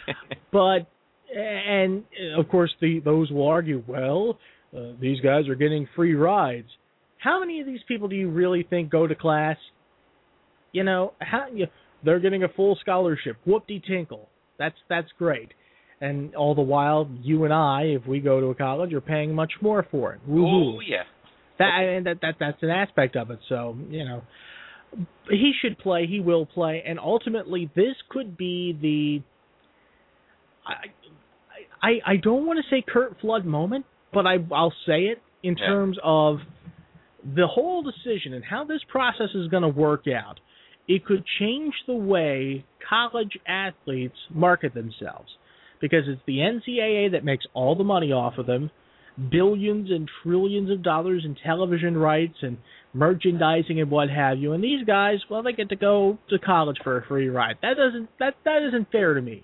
[0.52, 0.88] but
[1.36, 2.04] and
[2.38, 4.38] of course the those will argue, well,
[4.76, 6.68] uh, these guys are getting free rides.
[7.18, 9.58] How many of these people do you really think go to class?
[10.72, 11.68] You know, how you,
[12.04, 13.38] they're getting a full scholarship.
[13.46, 14.30] Whoop-de tinkle.
[14.58, 15.54] That's that's great.
[16.00, 19.36] And all the while, you and I, if we go to a college, are paying
[19.36, 20.22] much more for it.
[20.28, 20.78] Woo-hoo.
[20.78, 21.04] Oh yeah.
[21.60, 23.40] That, that that that's an aspect of it.
[23.48, 24.24] So you know,
[25.30, 26.08] he should play.
[26.08, 29.24] He will play, and ultimately, this could be the.
[30.68, 30.88] I
[31.82, 35.56] I, I don't want to say Curt Flood moment, but I I'll say it in
[35.58, 35.66] yeah.
[35.66, 36.38] terms of
[37.24, 40.40] the whole decision and how this process is going to work out.
[40.88, 45.30] It could change the way college athletes market themselves
[45.80, 48.72] because it's the NCAA that makes all the money off of them,
[49.32, 52.58] billions and trillions of dollars in television rights and
[52.94, 54.54] merchandising and what have you.
[54.54, 57.58] And these guys, well, they get to go to college for a free ride.
[57.62, 59.44] That doesn't that that isn't fair to me.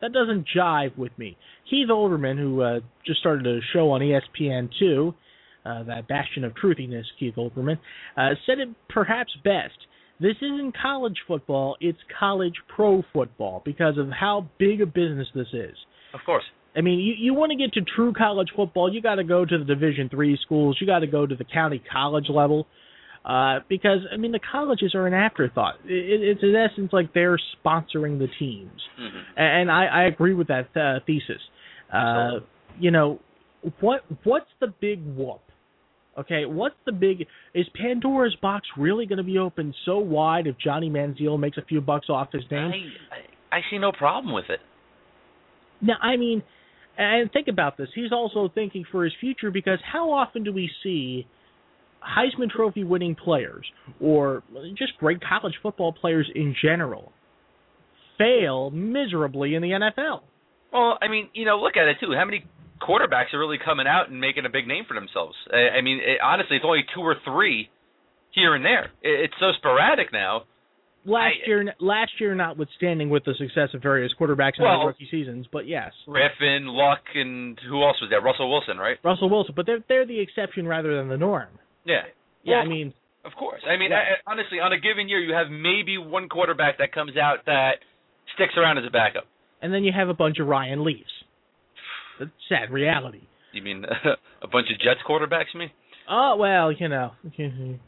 [0.00, 1.36] That doesn't jive with me.
[1.68, 5.14] Keith Olbermann, who uh, just started a show on ESPN two,
[5.64, 7.78] uh, that bastion of truthiness, Keith Olbermann,
[8.16, 9.76] uh, said it perhaps best.
[10.18, 15.48] This isn't college football; it's college pro football because of how big a business this
[15.52, 15.76] is.
[16.14, 16.44] Of course.
[16.76, 19.44] I mean, you, you want to get to true college football, you got to go
[19.44, 20.76] to the Division three schools.
[20.80, 22.66] You got to go to the county college level,
[23.24, 25.74] uh, because I mean the colleges are an afterthought.
[25.84, 29.18] It, it's in essence like they're sponsoring the teams, mm-hmm.
[29.36, 31.40] and I, I agree with that uh, thesis.
[31.92, 32.40] Uh,
[32.78, 33.18] you know,
[33.80, 35.40] what what's the big whoop?
[36.18, 37.26] Okay, what's the big?
[37.54, 41.62] Is Pandora's box really going to be open so wide if Johnny Manziel makes a
[41.62, 42.72] few bucks off his name?
[43.50, 44.60] I, I, I see no problem with it.
[45.80, 46.42] Now, I mean,
[47.00, 47.88] And think about this.
[47.94, 51.26] He's also thinking for his future because how often do we see
[52.04, 53.64] Heisman Trophy winning players
[53.98, 54.42] or
[54.76, 57.12] just great college football players in general
[58.18, 60.20] fail miserably in the NFL?
[60.74, 62.12] Well, I mean, you know, look at it too.
[62.14, 62.44] How many
[62.82, 65.34] quarterbacks are really coming out and making a big name for themselves?
[65.50, 67.70] I, mean, it, honestly, it's only two or three
[68.32, 68.92] here and there.
[69.00, 70.42] It, it's so sporadic now.
[71.06, 74.86] Last I- year, last year, notwithstanding with the success of various quarterbacks in Well- their
[74.88, 78.20] rookie seasons, but yes, Griffin, Luck, and who else was there?
[78.20, 78.98] Russell Wilson, right?
[79.02, 79.54] Russell Wilson.
[79.56, 81.48] But they're they're the exception rather than the norm.
[81.84, 82.04] Yeah.
[82.42, 83.62] Yeah, Well, I mean, Of course.
[83.66, 84.16] I mean, Yeah.
[84.26, 87.80] I, honestly, on a given year, you have maybe one quarterback that comes out that
[88.34, 89.26] sticks around as a backup.
[89.62, 91.12] and then you have a bunch of Ryan Leafs.
[92.18, 93.20] That's sad reality.
[93.52, 93.84] You mean
[94.42, 95.52] a bunch of Jets quarterbacks?
[95.52, 95.70] You mean?
[96.10, 97.12] Oh well, you know,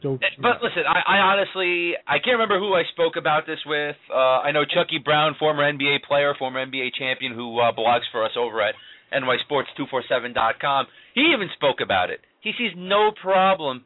[0.01, 0.21] don't.
[0.41, 3.97] But listen, I, I honestly I can't remember who I spoke about this with.
[4.09, 8.23] Uh, I know Chucky Brown, former NBA player, former NBA champion, who uh, blogs for
[8.23, 8.75] us over at
[9.11, 10.87] nysports247.com.
[11.13, 12.21] He even spoke about it.
[12.39, 13.83] He sees no problem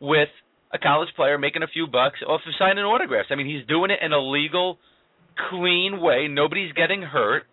[0.00, 0.28] with
[0.72, 3.28] a college player making a few bucks off of signing autographs.
[3.30, 4.78] I mean, he's doing it in a legal,
[5.50, 6.28] clean way.
[6.30, 7.44] Nobody's getting hurt.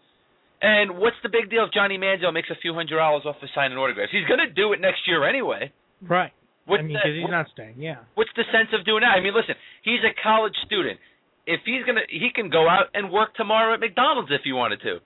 [0.61, 3.49] And what's the big deal if Johnny Manziel makes a few hundred dollars off of
[3.55, 4.11] signing autographs?
[4.11, 5.71] He's going to do it next year anyway.
[6.01, 6.31] Right.
[6.65, 7.81] What's I mean, because he's not staying.
[7.81, 8.05] Yeah.
[8.13, 9.17] what's the sense of doing that?
[9.17, 10.99] I mean, listen, he's a college student.
[11.47, 14.81] If he's gonna, he can go out and work tomorrow at McDonald's if he wanted
[14.81, 14.99] to,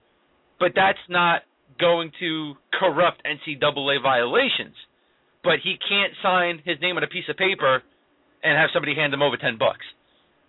[0.59, 1.43] but that's not
[1.79, 4.75] going to corrupt NCAA violations.
[5.43, 7.81] But he can't sign his name on a piece of paper
[8.43, 9.85] and have somebody hand him over ten bucks.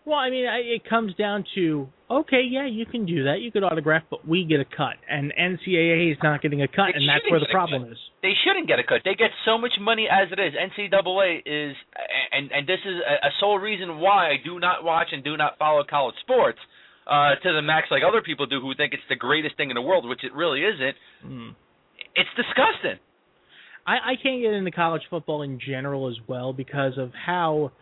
[0.07, 3.41] Well, I mean, I, it comes down to okay, yeah, you can do that.
[3.41, 6.93] You could autograph, but we get a cut, and NCAA is not getting a cut,
[6.93, 7.97] They and that's where the problem is.
[8.23, 9.01] They shouldn't get a cut.
[9.05, 10.53] They get so much money as it is.
[10.53, 11.75] NCAA is,
[12.33, 15.37] and and this is a, a sole reason why I do not watch and do
[15.37, 16.59] not follow college sports
[17.07, 19.75] uh, to the max like other people do, who think it's the greatest thing in
[19.75, 20.97] the world, which it really isn't.
[21.25, 21.55] Mm.
[22.15, 23.01] It's disgusting.
[23.87, 27.73] I, I can't get into college football in general as well because of how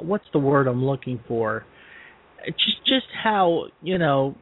[0.00, 1.64] what's the word I'm looking for?
[2.46, 4.36] Just just how you know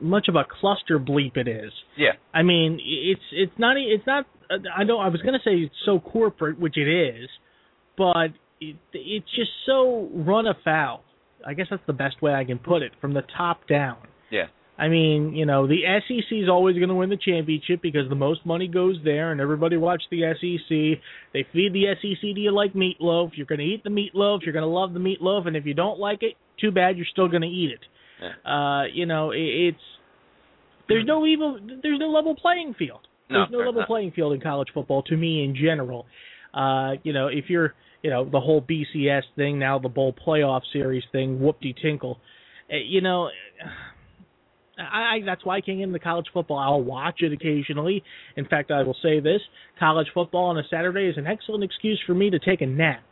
[0.00, 1.72] much of a cluster bleep it is.
[1.96, 2.12] Yeah.
[2.34, 4.26] I mean, it's it's not e, it's not.
[4.76, 7.28] I know I was going to say it's so corporate, which it is,
[7.96, 8.28] but
[8.60, 11.04] it, it's just so run afoul.
[11.46, 13.96] I guess that's the best way I can put it, from the top down.
[14.30, 14.46] Yeah.
[14.82, 18.16] I mean, you know, the SEC is always going to win the championship because the
[18.16, 21.00] most money goes there, and everybody watch the SEC.
[21.32, 23.30] They feed the SEC to you like meatloaf.
[23.36, 24.40] You're going to eat the meatloaf.
[24.42, 26.96] You're going to love the meatloaf, and if you don't like it, too bad.
[26.96, 27.78] You're still going to eat it.
[28.44, 29.78] Uh, you know, it, it's
[30.88, 31.60] there's no evil.
[31.60, 33.06] There's no level playing field.
[33.28, 33.86] There's no there's level not.
[33.86, 36.06] playing field in college football to me in general.
[36.52, 40.62] Uh, you know, if you're, you know, the whole BCS thing, now the bowl playoff
[40.72, 42.18] series thing, whoop de tinkle.
[42.68, 43.28] Uh, you know,
[44.78, 44.82] I,
[45.16, 46.58] I that's why I can't get into college football.
[46.58, 48.02] I'll watch it occasionally.
[48.36, 49.40] In fact, I will say this:
[49.78, 53.04] college football on a Saturday is an excellent excuse for me to take a nap.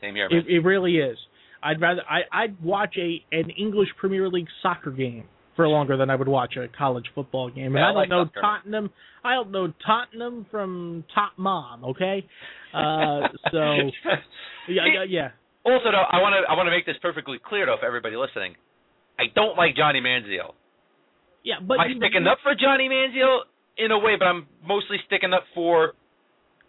[0.00, 0.28] Same here.
[0.30, 1.18] It, it really is.
[1.62, 5.24] I'd rather I I'd watch a an English Premier League soccer game
[5.56, 7.66] for longer than I would watch a college football game.
[7.66, 8.40] And Yeah, I I don't like know soccer.
[8.40, 8.90] Tottenham.
[9.24, 11.84] I don't know Tottenham from Top Mom.
[11.84, 12.24] Okay,
[12.72, 13.58] uh, so
[14.68, 15.28] yeah, yeah, yeah.
[15.64, 18.14] Also, though, I want to I want to make this perfectly clear, though, for everybody
[18.14, 18.54] listening.
[19.18, 20.54] I don't like Johnny Manziel.
[21.46, 23.46] Yeah, but I'm sticking up for Johnny Manziel
[23.78, 25.92] in a way, but I'm mostly sticking up for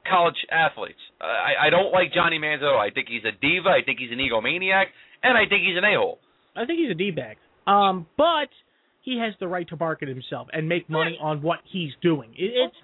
[0.08, 1.02] college athletes.
[1.20, 2.78] I I don't like Johnny Manziel.
[2.78, 3.70] I think he's a diva.
[3.70, 4.86] I think he's an egomaniac,
[5.24, 6.20] and I think he's an a hole.
[6.56, 7.38] I think he's a d bag.
[7.66, 8.54] Um, but
[9.02, 12.30] he has the right to market himself and make money on what he's doing.
[12.38, 12.76] It, it's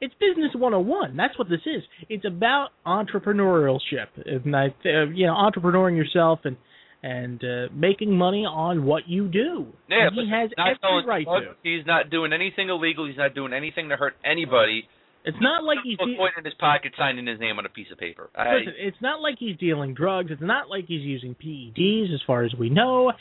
[0.00, 1.18] it's business 101.
[1.18, 1.82] That's what this is.
[2.08, 4.08] It's about entrepreneurship.
[4.24, 6.56] And I, uh, you know, entrepreneuring yourself and
[7.02, 9.66] and uh, making money on what you do.
[9.90, 11.54] Yeah, he has every right to.
[11.62, 13.06] He's not doing anything illegal.
[13.06, 14.88] He's not doing anything to hurt anybody.
[15.24, 17.86] It's not like he's de- point in his pocket, signing his name on a piece
[17.92, 18.28] of paper.
[18.34, 18.74] I, listen.
[18.78, 20.30] It's not like he's dealing drugs.
[20.30, 23.12] It's not like he's using PEDs, as far as we know.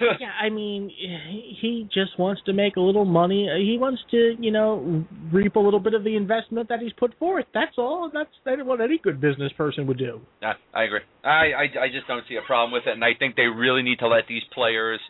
[0.20, 3.48] yeah, I mean, he just wants to make a little money.
[3.58, 7.18] He wants to, you know, reap a little bit of the investment that he's put
[7.18, 7.46] forth.
[7.52, 8.10] That's all.
[8.12, 10.20] That's that's what any good business person would do.
[10.40, 11.00] Yeah, I agree.
[11.24, 13.82] I, I I just don't see a problem with it, and I think they really
[13.82, 15.00] need to let these players.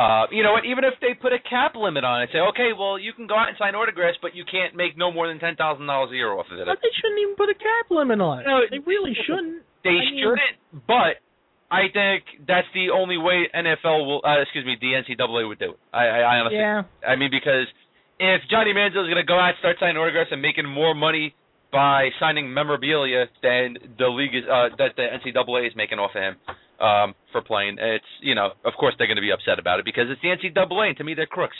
[0.00, 0.64] Uh, you know what?
[0.64, 3.36] Even if they put a cap limit on it, say, okay, well, you can go
[3.36, 6.16] out and sign autographs, but you can't make no more than ten thousand dollars a
[6.16, 6.64] year off of it.
[6.64, 8.48] But they shouldn't even put a cap limit on it.
[8.48, 9.60] No, they really shouldn't.
[9.84, 10.56] They I mean- shouldn't,
[10.88, 11.20] but
[11.68, 14.24] I think that's the only way NFL will.
[14.24, 15.80] Uh, excuse me, the NCAA would do it.
[15.92, 16.64] I, I, I honestly.
[16.64, 16.82] Yeah.
[17.04, 17.68] I mean, because
[18.16, 20.94] if Johnny Manziel is going to go out and start signing autographs and making more
[20.96, 21.36] money
[21.72, 26.22] by signing memorabilia than the league is, uh, that the NCAA is making off of
[26.22, 26.36] him
[26.80, 29.84] um, for playing, it's you know, of course they're going to be upset about it
[29.84, 31.56] because it's the NCAA, and to me they're crooks.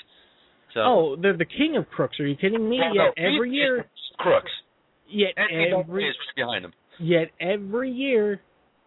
[0.74, 2.18] So Oh, they're the king of crooks.
[2.20, 2.78] Are you kidding me?
[2.80, 3.86] Well, yet no, every year,
[4.18, 4.50] crooks.
[5.08, 6.72] yet NCAA every is right behind them.
[6.98, 8.40] Yet every year,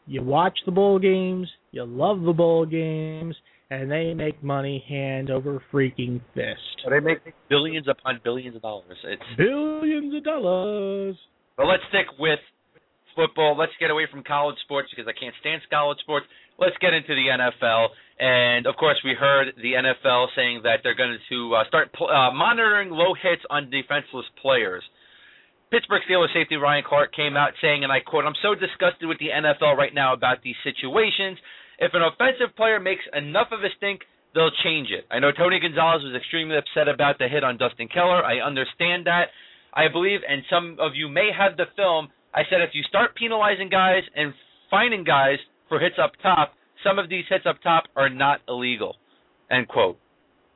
[0.06, 3.36] you watch the bowl games, you love the bowl games,
[3.82, 6.86] and they make money hand over freaking fist.
[6.90, 8.98] They make billions upon billions of dollars.
[9.04, 11.16] It's Billions of dollars.
[11.58, 12.40] but let's stick with
[13.16, 13.58] football.
[13.58, 16.26] Let's get away from college sports because I can't stand college sports.
[16.60, 17.88] Let's get into the NFL.
[18.20, 22.10] And of course, we heard the NFL saying that they're going to uh, start pl-
[22.10, 24.84] uh, monitoring low hits on defenseless players.
[25.72, 29.18] Pittsburgh Steelers safety Ryan Clark came out saying, and I quote, I'm so disgusted with
[29.18, 31.40] the NFL right now about these situations.
[31.80, 34.02] If an offensive player makes enough of a stink,
[34.34, 35.06] they'll change it.
[35.12, 38.24] I know Tony Gonzalez was extremely upset about the hit on Dustin Keller.
[38.24, 39.30] I understand that.
[39.74, 43.16] I believe, and some of you may have the film, I said if you start
[43.16, 44.34] penalizing guys and
[44.70, 45.38] fining guys
[45.70, 48.98] for hits up top, some of these hits up top are not illegal.
[49.50, 49.98] End quote.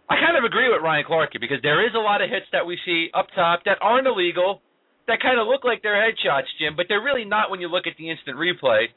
[0.09, 2.45] I kind of agree with Ryan Clark here because there is a lot of hits
[2.51, 4.61] that we see up top that aren't illegal,
[5.07, 7.87] that kind of look like they're headshots, Jim, but they're really not when you look
[7.87, 8.87] at the instant replay.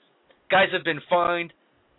[0.50, 1.52] Guys have been fined,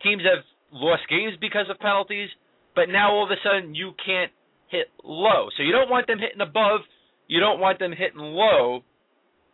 [0.04, 2.30] teams have lost games because of penalties,
[2.76, 4.32] but now all of a sudden you can't
[4.70, 5.48] hit low.
[5.58, 6.82] So you don't want them hitting above,
[7.28, 8.82] you don't want them hitting low.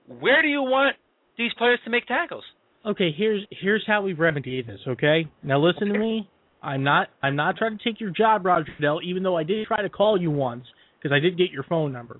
[0.08, 0.96] Where do you want
[1.38, 2.44] these players to make tackles?
[2.86, 4.80] Okay, here's here's how we remedy this.
[4.88, 6.30] Okay, now listen to me.
[6.64, 9.02] I'm not I'm not trying to take your job, Roger Goodell.
[9.04, 10.64] Even though I did try to call you once
[10.98, 12.20] because I did get your phone number.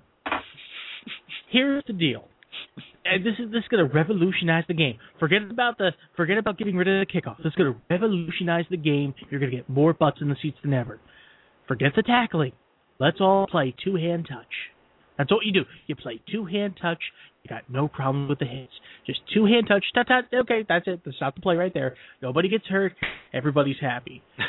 [1.50, 2.24] Here's the deal.
[3.10, 4.98] And this is this is going to revolutionize the game.
[5.18, 7.38] Forget about the forget about getting rid of the kickoff.
[7.38, 9.14] This is going to revolutionize the game.
[9.30, 11.00] You're going to get more butts in the seats than ever.
[11.66, 12.52] Forget the tackling.
[12.98, 14.46] Let's all play two hand touch.
[15.16, 15.64] That's what you do.
[15.86, 16.98] You play two hand touch.
[17.42, 18.72] You got no problem with the hits.
[19.06, 19.84] Just two hand touch.
[19.94, 20.22] Ta ta.
[20.32, 21.00] Okay, that's it.
[21.16, 21.96] Stop the play right there.
[22.22, 22.92] Nobody gets hurt.
[23.32, 24.22] Everybody's happy.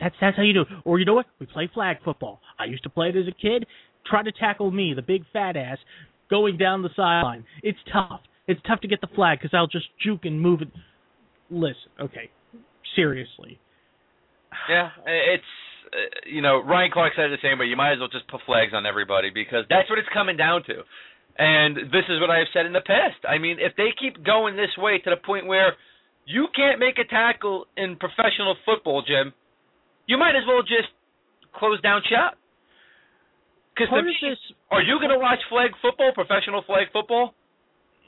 [0.00, 0.68] That's that's how you do it.
[0.84, 1.26] Or you know what?
[1.38, 2.40] We play flag football.
[2.58, 3.66] I used to play it as a kid.
[4.06, 5.78] Try to tackle me, the big fat ass,
[6.30, 7.44] going down the sideline.
[7.62, 8.20] It's tough.
[8.46, 10.68] It's tough to get the flag because I'll just juke and move it.
[11.50, 12.30] Listen, okay,
[12.96, 13.58] seriously.
[14.68, 15.42] Yeah, it's
[15.92, 18.40] uh, you know Ryan Clark said the same, but you might as well just put
[18.46, 20.82] flags on everybody because that's what it's coming down to.
[21.36, 23.18] And this is what I have said in the past.
[23.28, 25.74] I mean, if they keep going this way to the point where
[26.26, 29.32] you can't make a tackle in professional football, Jim,
[30.06, 30.94] you might as well just
[31.56, 32.38] close down shop.
[33.76, 33.88] Because
[34.22, 34.38] this,
[34.70, 37.34] are you going to watch flag football, professional flag football?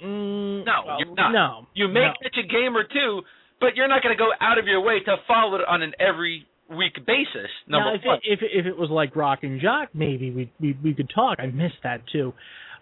[0.03, 1.33] mm, No, you're not.
[1.33, 2.13] No, You may no.
[2.23, 3.23] catch a game or two,
[3.61, 5.93] but you're not going to go out of your way to follow it on an
[5.99, 7.51] every week basis.
[7.69, 8.19] Number now, if one.
[8.19, 11.11] it, if it, if it was like Rock and Jock, maybe we we we could
[11.15, 11.39] talk.
[11.39, 12.33] I missed that too.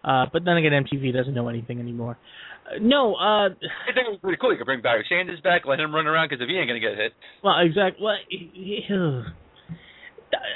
[0.02, 2.18] Uh, but then again, MTV doesn't know anything anymore.
[2.66, 4.52] Uh, no, uh, I think it was pretty cool.
[4.52, 6.80] You could bring Barry Sanders back, let him run around because if he ain't going
[6.80, 8.04] to get hit, well, exactly.
[8.04, 8.16] Well,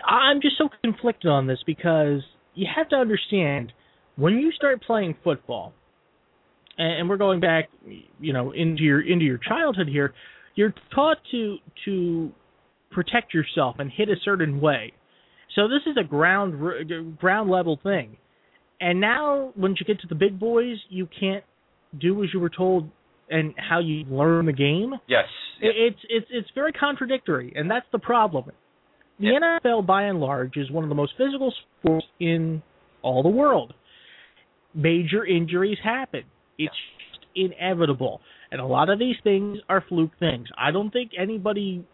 [0.07, 2.21] I'm just so conflicted on this because
[2.55, 3.73] you have to understand
[4.17, 5.73] when you start playing football,
[6.77, 7.69] and and we're going back,
[8.21, 10.15] you know, into your into your childhood here.
[10.55, 12.33] You're taught to to
[12.91, 14.93] protect yourself and hit a certain way.
[15.55, 18.17] So this is a ground ground level thing.
[18.81, 21.45] And now, when you get to the big boys, you can't
[21.99, 22.91] do as you were told
[23.31, 24.95] and how you learn the game.
[25.07, 25.27] yes.
[25.61, 28.53] It- It's it's it's very contradictory, and that's the problem.
[29.19, 29.59] The Yeah.
[29.63, 32.63] NFL, by and large, is one of the most physical sports in
[33.03, 33.75] all the world.
[34.75, 36.25] Major injuries happen.
[36.59, 36.75] It's
[37.11, 38.21] just inevitable,
[38.53, 40.49] and a lot of these things are fluke things.
[40.57, 41.85] I don't think anybody,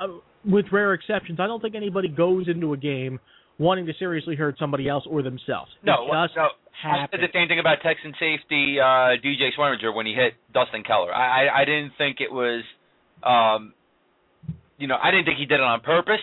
[0.00, 0.08] uh,
[0.44, 3.18] with rare exceptions, I don't think anybody goes into a game
[3.58, 5.70] wanting to seriously hurt somebody else or themselves.
[5.82, 6.48] No, it just no.
[6.82, 10.82] I said the same thing about Texan safety uh, DJ Swearinger when he hit Dustin
[10.82, 11.14] Keller.
[11.14, 12.62] I, I I didn't think it was,
[13.22, 13.72] um,
[14.78, 16.20] you know, I didn't think he did it on purpose.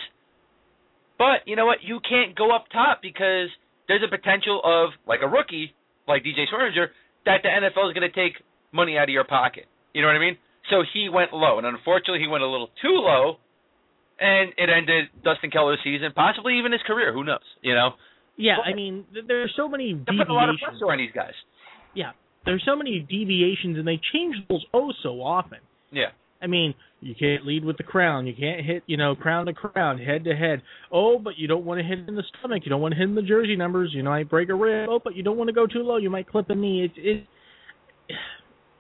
[1.22, 1.86] But you know what?
[1.86, 3.54] You can't go up top because
[3.88, 5.76] there's a potential of like a rookie
[6.08, 6.90] like DJ Swearinger
[7.30, 8.42] that the NFL is going to take
[8.74, 9.66] money out of your pocket.
[9.94, 10.38] You know what I mean?
[10.72, 13.38] So he went low, and unfortunately, he went a little too low,
[14.20, 17.14] and it ended Dustin Keller's season, possibly even his career.
[17.14, 17.46] Who knows?
[17.62, 17.92] You know,
[18.38, 20.80] Yeah, I mean, th- there are so many they put a lot of deviations.
[20.80, 21.38] pressure on these guys.
[21.94, 22.12] Yeah,
[22.46, 25.60] there's so many deviations, and they change rules oh so often.
[25.92, 26.18] Yeah.
[26.42, 28.28] I mean, you can't lead with the crown.
[28.28, 30.62] You can't hit, you know, crown to crown, head to head.
[30.92, 32.62] Oh, but you don't want to hit in the stomach.
[32.64, 33.92] You don't want to hit in the jersey numbers.
[33.94, 34.88] You might break a rib.
[34.90, 35.98] Oh, but you don't want to go too low.
[35.98, 36.86] You might clip a knee.
[36.86, 37.28] It's it.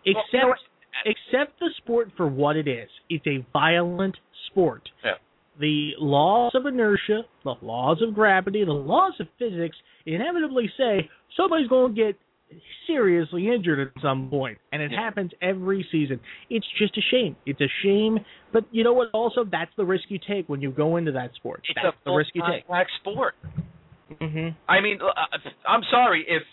[0.04, 0.58] Well, Except, you know what?
[1.06, 2.90] accept the sport for what it is.
[3.08, 4.18] It's a violent
[4.48, 4.90] sport.
[5.06, 5.12] Yeah.
[5.60, 11.08] The laws of inertia, the laws of gravity, the laws of physics inevitably say
[11.38, 12.16] somebody's going to get
[12.88, 16.20] seriously injured at some point, and it happens every season.
[16.50, 17.36] It's just a shame.
[17.46, 18.20] It's a shame,
[18.54, 19.10] but you know what?
[19.14, 21.62] Also, that's the risk you take when you go into that sport.
[21.68, 22.68] It's that's a the risk you take.
[22.68, 23.36] contact sport.
[24.12, 24.56] Mhm.
[24.68, 25.14] I mean, uh,
[25.68, 26.44] I'm sorry if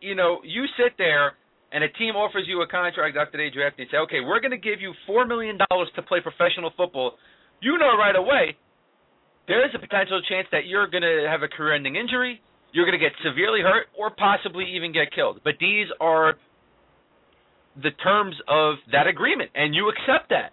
[0.00, 1.34] you know you sit there
[1.72, 4.40] and a team offers you a contract after they draft you and say, okay, we're
[4.40, 7.16] going to give you four million dollars to play professional football.
[7.60, 8.56] You know right away
[9.46, 12.40] there is a potential chance that you're going to have a career-ending injury,
[12.74, 15.38] you're going to get severely hurt, or possibly even get killed.
[15.46, 16.34] But these are
[17.78, 20.50] the terms of that agreement, and you accept that.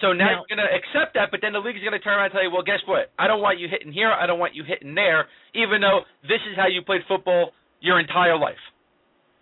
[0.00, 2.14] So now, Now- you're going to accept that, but then the league's going to turn
[2.14, 3.10] around and tell you, well, guess what?
[3.18, 4.12] I don't want you hitting here.
[4.12, 7.98] I don't want you hitting there, even though this is how you played football your
[8.00, 8.60] entire life.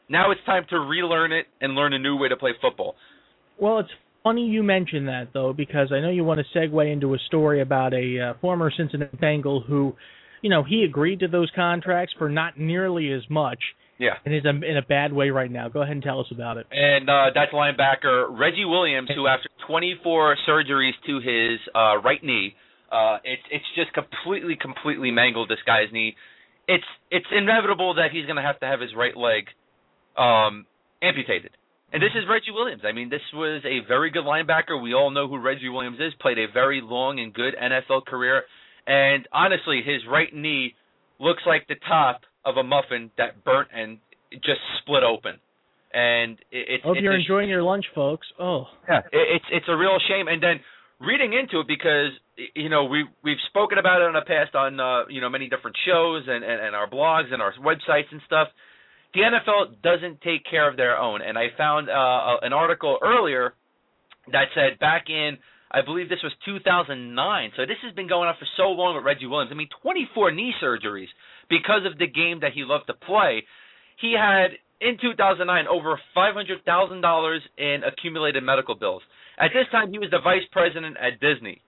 [0.09, 2.95] Now it's time to relearn it and learn a new way to play football.
[3.59, 3.91] Well, it's
[4.23, 7.63] funny you mention that though, because I know you want to segue into a story
[7.63, 9.95] about a uh, former Cincinnati Bengal who,
[10.43, 13.61] you know, he agreed to those contracts for not nearly as much,
[13.99, 14.19] Yeah.
[14.27, 15.69] and is um, in a bad way right now.
[15.69, 16.67] Go ahead and tell us about it.
[16.71, 22.55] And uh, that's linebacker Reggie Williams, who after 24 surgeries to his uh, right knee,
[22.91, 26.15] uh, it's it's just completely completely mangled this guy's knee.
[26.69, 29.45] It's it's inevitable that he's going to have to have his right leg
[30.19, 30.67] um,
[31.03, 31.51] amputated.
[31.93, 32.83] And this is Reggie Williams.
[32.87, 34.81] I mean, this was a very good linebacker.
[34.83, 36.13] We all know who Reggie Williams is.
[36.21, 38.43] Played a very long and good NFL career.
[38.87, 40.75] And honestly, his right knee
[41.21, 43.99] looks like the top of a muffin that burnt and
[44.33, 45.39] just split open.
[45.95, 48.27] And it, it's Hope it's you're enjoying your lunch, folks.
[48.41, 50.27] Oh, yeah, it, it's it's a real shame.
[50.27, 50.61] And then
[51.01, 52.11] reading into it because
[52.55, 55.49] you know we we've spoken about it in the past on uh, you know many
[55.49, 58.49] different shows and, and and our blogs and our websites and stuff.
[59.15, 63.53] The NFL doesn't take care of their own, and I found uh, an article earlier
[64.33, 65.37] that said back in
[65.73, 67.51] I believe this was 2009.
[67.57, 69.51] So this has been going on for so long with Reggie Williams.
[69.51, 71.09] I mean, 24 knee surgeries
[71.49, 73.43] because of the game that he loved to play.
[74.01, 79.03] He had in 2009 over $500,000 in accumulated medical bills.
[79.39, 81.63] At this time, he was the vice president at Disney.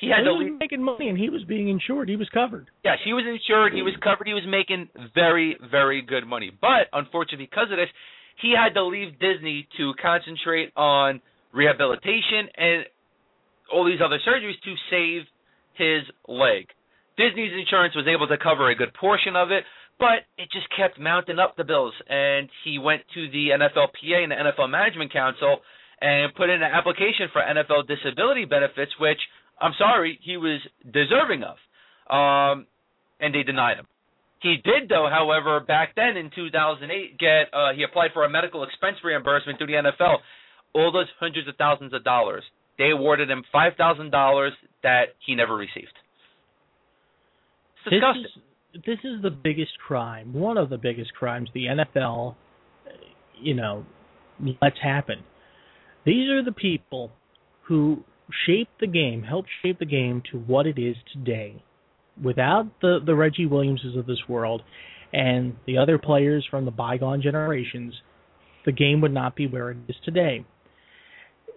[0.00, 2.08] He had he was making money and he was being insured.
[2.08, 2.70] He was covered.
[2.82, 3.74] Yes, he was insured.
[3.74, 4.26] He was covered.
[4.26, 6.50] He was making very, very good money.
[6.58, 7.92] But unfortunately, because of this,
[8.40, 11.20] he had to leave Disney to concentrate on
[11.52, 12.86] rehabilitation and
[13.72, 15.22] all these other surgeries to save
[15.74, 16.66] his leg.
[17.16, 19.64] Disney's insurance was able to cover a good portion of it,
[19.98, 21.94] but it just kept mounting up the bills.
[22.08, 25.60] And he went to the NFLPA and the NFL Management Council
[26.00, 29.20] and put in an application for NFL disability benefits, which
[29.60, 31.56] I'm sorry, he was deserving of.
[32.08, 32.66] Um,
[33.20, 33.86] and they denied him.
[34.40, 38.64] He did, though, however, back then in 2008, get uh, he applied for a medical
[38.64, 40.16] expense reimbursement through the NFL.
[40.72, 42.42] All those hundreds of thousands of dollars.
[42.80, 45.92] They awarded him five thousand dollars that he never received.
[47.84, 48.22] It's disgusting.
[48.72, 52.36] This is, this is the biggest crime, one of the biggest crimes the NFL,
[53.38, 53.84] you know,
[54.62, 55.18] lets happen.
[56.06, 57.12] These are the people
[57.64, 58.02] who
[58.46, 61.62] shaped the game, helped shape the game to what it is today.
[62.22, 64.62] Without the the Reggie Williamses of this world
[65.12, 67.92] and the other players from the bygone generations,
[68.64, 70.46] the game would not be where it is today.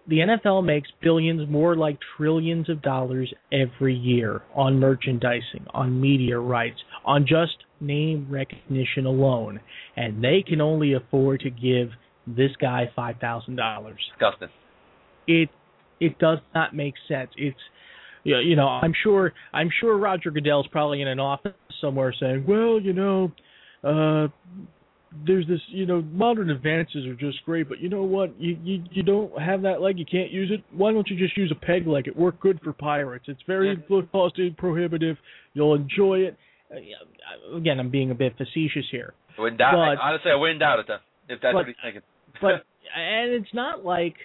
[0.08, 6.38] The NFL makes billions, more like trillions of dollars every year on merchandising, on media
[6.38, 9.60] rights, on just name recognition alone,
[9.96, 11.90] and they can only afford to give
[12.28, 14.00] this guy five thousand dollars.
[14.12, 14.50] disgusting.
[15.28, 15.50] It
[16.00, 17.32] it does not make sense.
[17.38, 17.58] It's
[18.24, 22.80] you know, I'm sure I'm sure Roger Goodell's probably in an office somewhere saying, "Well,
[22.80, 23.32] you know,
[23.84, 24.28] uh
[25.26, 28.40] there's this, you know, modern advances are just great, but you know what?
[28.40, 30.64] You you you don't have that leg, you can't use it.
[30.76, 32.08] Why don't you just use a peg leg?
[32.08, 33.26] It worked good for pirates.
[33.28, 33.78] It's very
[34.12, 35.18] cost prohibitive.
[35.54, 36.38] You'll enjoy it."
[36.72, 39.14] Uh, Again, I'm being a bit facetious here.
[39.38, 39.74] I wouldn't doubt.
[39.74, 40.98] But- honestly, I wouldn't doubt it though,
[41.30, 42.02] if that's but- what he's thinking.
[42.42, 42.52] but
[42.96, 44.16] and it's not like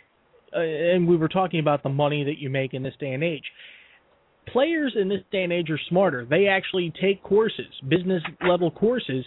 [0.54, 3.22] uh, and we were talking about the money that you make in this day and
[3.22, 3.44] age
[4.46, 9.24] players in this day and age are smarter they actually take courses business level courses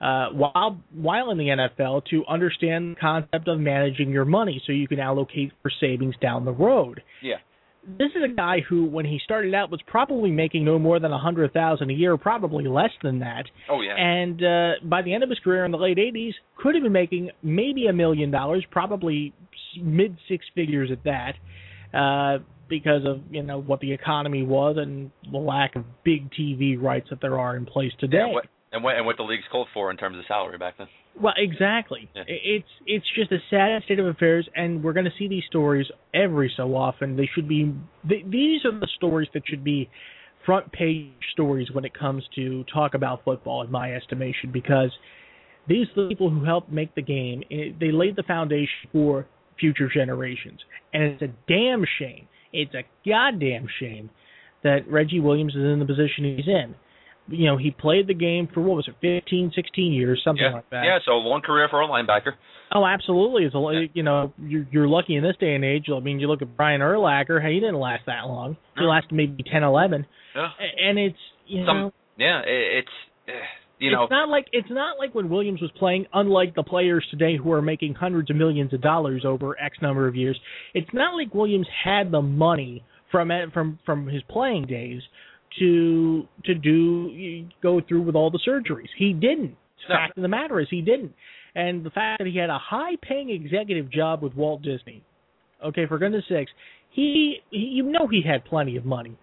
[0.00, 4.72] uh, while while in the NFL to understand the concept of managing your money so
[4.72, 7.36] you can allocate for savings down the road yeah.
[7.98, 11.12] this is a guy who when he started out was probably making no more than
[11.12, 13.96] a hundred thousand a year probably less than that Oh yeah.
[13.96, 16.92] and uh, by the end of his career in the late 80s, could have been
[16.92, 19.32] making maybe a million dollars, probably
[19.80, 21.34] mid six figures at that,
[21.96, 22.38] uh,
[22.68, 27.08] because of you know what the economy was and the lack of big TV rights
[27.10, 28.18] that there are in place today.
[28.26, 30.78] Yeah, what, and what and what the league's called for in terms of salary back
[30.78, 30.88] then.
[31.20, 32.08] Well, exactly.
[32.14, 32.22] Yeah.
[32.26, 35.86] It's it's just a sad state of affairs, and we're going to see these stories
[36.14, 37.16] every so often.
[37.16, 37.74] They should be
[38.08, 39.88] th- these are the stories that should be
[40.46, 44.90] front page stories when it comes to talk about football, in my estimation, because
[45.68, 47.42] these are the people who helped make the game.
[47.50, 49.26] They laid the foundation for
[49.58, 50.60] future generations,
[50.92, 52.28] and it's a damn shame.
[52.52, 54.10] It's a goddamn shame
[54.62, 56.74] that Reggie Williams is in the position he's in.
[57.28, 60.52] You know, he played the game for what was it, 15, 16 years, something yeah.
[60.54, 60.84] like that.
[60.84, 62.32] Yeah, so long career for a linebacker.
[62.72, 63.44] Oh, absolutely.
[63.44, 65.86] It's a, you know, you're, you're lucky in this day and age.
[65.94, 67.40] I mean, you look at Brian Urlacher.
[67.40, 68.56] Hey, he didn't last that long.
[68.76, 68.88] He No.
[68.88, 70.06] lasted maybe ten, eleven.
[70.34, 70.48] Yeah.
[70.82, 72.88] And it's you Some- know, Yeah, it's
[73.26, 73.32] eh,
[73.78, 76.06] you know it's not like it's not like when Williams was playing.
[76.12, 80.06] Unlike the players today who are making hundreds of millions of dollars over X number
[80.06, 80.38] of years,
[80.74, 85.00] it's not like Williams had the money from it from from his playing days
[85.58, 88.88] to to do go through with all the surgeries.
[88.96, 89.56] He didn't.
[89.88, 89.94] No.
[89.94, 91.12] Fact of the matter is, he didn't.
[91.54, 95.02] And the fact that he had a high-paying executive job with Walt Disney,
[95.64, 96.50] okay, for goodness sakes,
[96.90, 99.16] he, he you know he had plenty of money,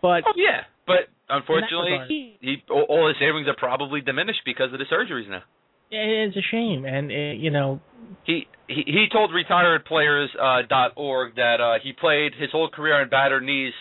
[0.00, 4.72] but Oh, yeah, but unfortunately, regard, he all, all his savings are probably diminished because
[4.72, 5.42] of the surgeries now.
[5.90, 6.84] it's a shame.
[6.84, 7.80] And uh, you know,
[8.24, 13.00] He he, he told retiredplayers.org uh, dot org that uh, he played his whole career
[13.00, 13.72] on battered knees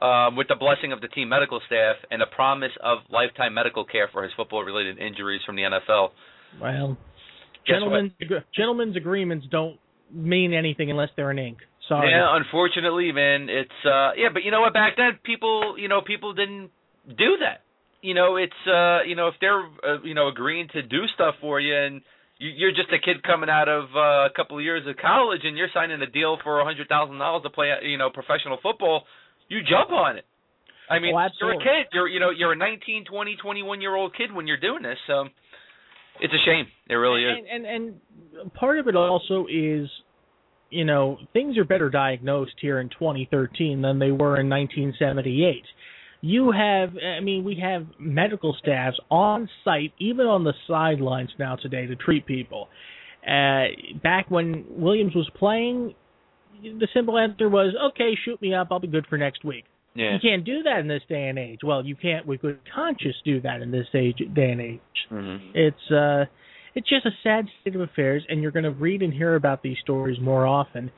[0.00, 3.84] um, with the blessing of the team medical staff and the promise of lifetime medical
[3.84, 6.10] care for his football-related injuries from the NFL.
[6.60, 6.96] well,
[7.66, 9.78] gentlemen's ag- gentlemen's agreements don't
[10.12, 11.58] mean anything unless they're in ink.
[11.88, 12.10] Sorry.
[12.10, 14.74] Yeah, unfortunately, man, it's uh yeah, but you know what?
[14.74, 16.70] Back then, people, you know, people didn't
[17.08, 17.64] do that.
[18.02, 21.34] You know, it's uh, you know, if they're uh, you know agreeing to do stuff
[21.40, 22.02] for you, and
[22.38, 25.40] you, you're just a kid coming out of uh, a couple of years of college,
[25.42, 28.58] and you're signing a deal for a hundred thousand dollars to play, you know, professional
[28.62, 29.02] football,
[29.48, 30.24] you jump on it.
[30.90, 31.86] I mean, Oh, you're a kid.
[31.92, 34.96] You're you know you're a 19, 20, 21 year old kid when you're doing this.
[35.06, 35.24] So
[36.20, 36.66] it's a shame.
[36.88, 37.36] It really is.
[37.50, 37.94] and, and
[38.40, 39.88] and part of it also is
[40.70, 45.62] you know things are better diagnosed here in 2013 than they were in 1978
[46.20, 51.56] you have i mean we have medical staffs on site even on the sidelines now
[51.56, 52.68] today to treat people
[53.26, 53.64] uh
[54.02, 55.94] back when williams was playing
[56.62, 58.68] the simple answer was okay shoot me up.
[58.70, 59.64] I'll be good for next week.
[59.94, 60.12] Yeah.
[60.14, 61.60] you can't do that in this day and age.
[61.64, 64.80] Well you can't with good conscience do that in this age day and age.
[65.10, 65.50] Mm-hmm.
[65.54, 66.24] it's uh
[66.74, 69.62] it's just a sad state of affairs and you're going to read and hear about
[69.62, 70.90] these stories more often.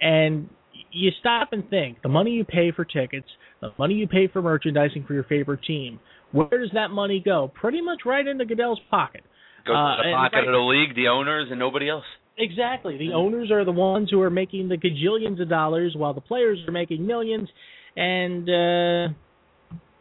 [0.00, 0.48] And
[0.90, 3.28] you stop and think the money you pay for tickets
[3.60, 6.00] the money you pay for merchandising for your favorite team
[6.32, 7.50] where does that money go?
[7.54, 9.22] Pretty much right into Goodell's pocket.
[9.66, 12.04] Goes Uh, to the pocket right- of the league, the owners, and nobody else.
[12.38, 12.96] Exactly.
[12.98, 16.58] The owners are the ones who are making the gajillions of dollars while the players
[16.66, 17.48] are making millions.
[17.96, 19.14] And uh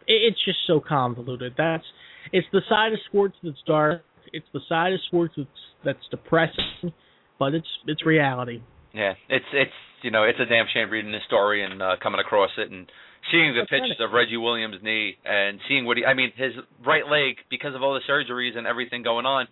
[0.07, 1.53] it- it's just so convoluted.
[1.57, 1.85] That's
[2.31, 4.03] it's the side of sports that's dark.
[4.33, 5.49] It's the side of sports that's
[5.83, 6.93] that's depressing
[7.39, 8.61] but it's it's reality.
[8.93, 9.71] Yeah, it's it's
[10.01, 12.87] you know it's a damn shame reading this story and uh, coming across it and
[13.31, 16.53] seeing the That's pictures of Reggie Williams' knee and seeing what he I mean his
[16.85, 19.47] right leg because of all the surgeries and everything going on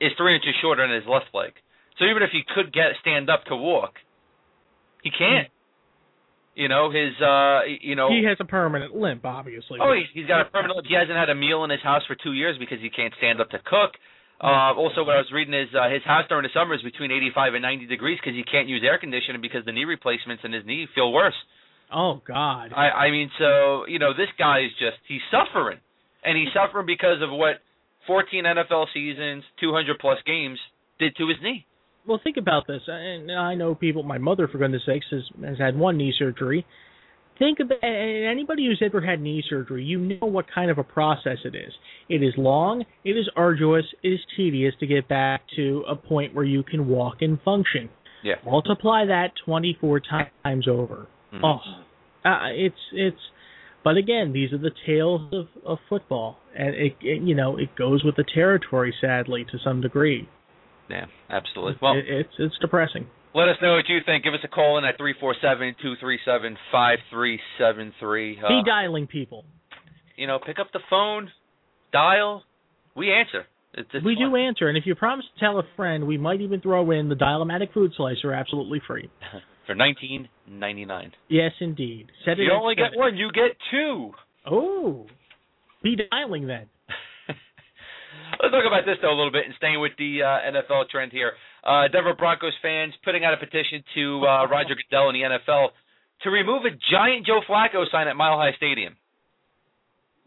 [0.00, 1.52] is three inches shorter than his left leg.
[2.00, 4.00] So even if he could get stand up to walk,
[5.04, 5.48] he can't.
[6.56, 10.26] You know his uh you know he has a permanent limp obviously Oh, he's, he's
[10.26, 10.84] got a permanent.
[10.88, 13.40] He hasn't had a meal in his house for two years because he can't stand
[13.40, 13.94] up to cook.
[14.42, 17.12] Uh, also, what I was reading is uh, his house during the summer is between
[17.12, 20.52] 85 and 90 degrees because he can't use air conditioning because the knee replacements in
[20.52, 21.36] his knee feel worse.
[21.92, 25.78] oh god I, I mean, so you know, this guy is just he's suffering,
[26.24, 27.60] and he's suffering because of what
[28.08, 30.58] 14 NFL seasons, 200 plus games
[30.98, 31.64] did to his knee.
[32.06, 32.82] Well think about this.
[32.86, 36.66] And i know people my mother for goodness sakes has has had one knee surgery.
[37.38, 41.38] Think about anybody who's ever had knee surgery you know what kind of a process
[41.44, 41.72] it is.
[42.08, 46.34] It is long it is arduous it is tedious to get back to a point
[46.34, 47.88] where you can walk and function.
[48.22, 48.34] Yeah.
[48.44, 50.00] multiply that 24
[50.44, 51.06] times over.
[51.32, 51.40] Mhm.
[51.42, 53.20] oh uh, it's it's
[53.82, 56.36] but again these are the tales of of football.
[56.54, 60.28] And it, it you know it goes with the territory sadly to some degree
[60.90, 61.78] Yeah, absolutely.
[61.80, 64.24] Well, it, it's it's depressing let us know what you think.
[64.24, 67.92] Give us a call in at three four seven two three seven five three seven
[68.00, 68.36] three.
[68.38, 69.44] Uh, be dialing people
[70.16, 71.30] you know, pick up the phone,
[71.94, 72.42] dial.
[72.94, 73.46] We answer.
[73.72, 74.30] It's, it's we fun.
[74.32, 77.08] do answer and if you promise to tell a friend we might even throw in
[77.08, 79.08] the dialomatic food slicer absolutely free
[79.66, 81.12] for nineteen ninety nine.
[81.28, 84.10] yes indeed set it You only get one, you get two.
[84.50, 85.06] oh
[85.84, 86.66] be dialing then
[88.38, 91.12] Let's talk about this though a little bit and staying with the uh, NFL trend
[91.12, 91.32] here.
[91.64, 95.68] Uh, Denver Broncos fans putting out a petition to uh, Roger Goodell in the NFL
[96.22, 98.96] to remove a giant Joe Flacco sign at Mile High Stadium.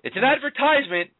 [0.04, 1.12] It's an advertisement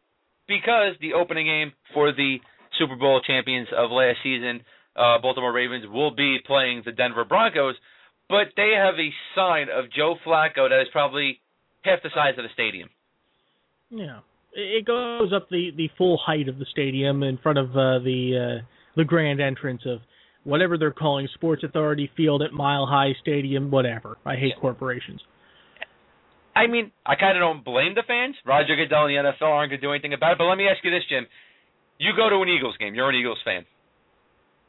[0.46, 2.38] because the opening game for the
[2.78, 4.60] Super Bowl champions of last season,
[4.96, 7.76] uh, Baltimore Ravens, will be playing the Denver Broncos,
[8.28, 11.40] but they have a sign of Joe Flacco that is probably
[11.82, 12.90] half the size of the stadium.
[13.90, 14.20] Yeah,
[14.54, 18.60] it goes up the the full height of the stadium in front of uh, the
[18.60, 18.64] uh,
[18.96, 19.98] the grand entrance of
[20.44, 24.18] whatever they're calling Sports Authority Field at Mile High Stadium, whatever.
[24.26, 24.60] I hate Yeah.
[24.60, 25.20] corporations.
[26.56, 28.36] I mean, I kind of don't blame the fans.
[28.46, 30.38] Roger Goodell and the NFL aren't going to do anything about it.
[30.38, 31.26] But let me ask you this, Jim.
[31.98, 32.94] You go to an Eagles game.
[32.94, 33.64] You're an Eagles fan,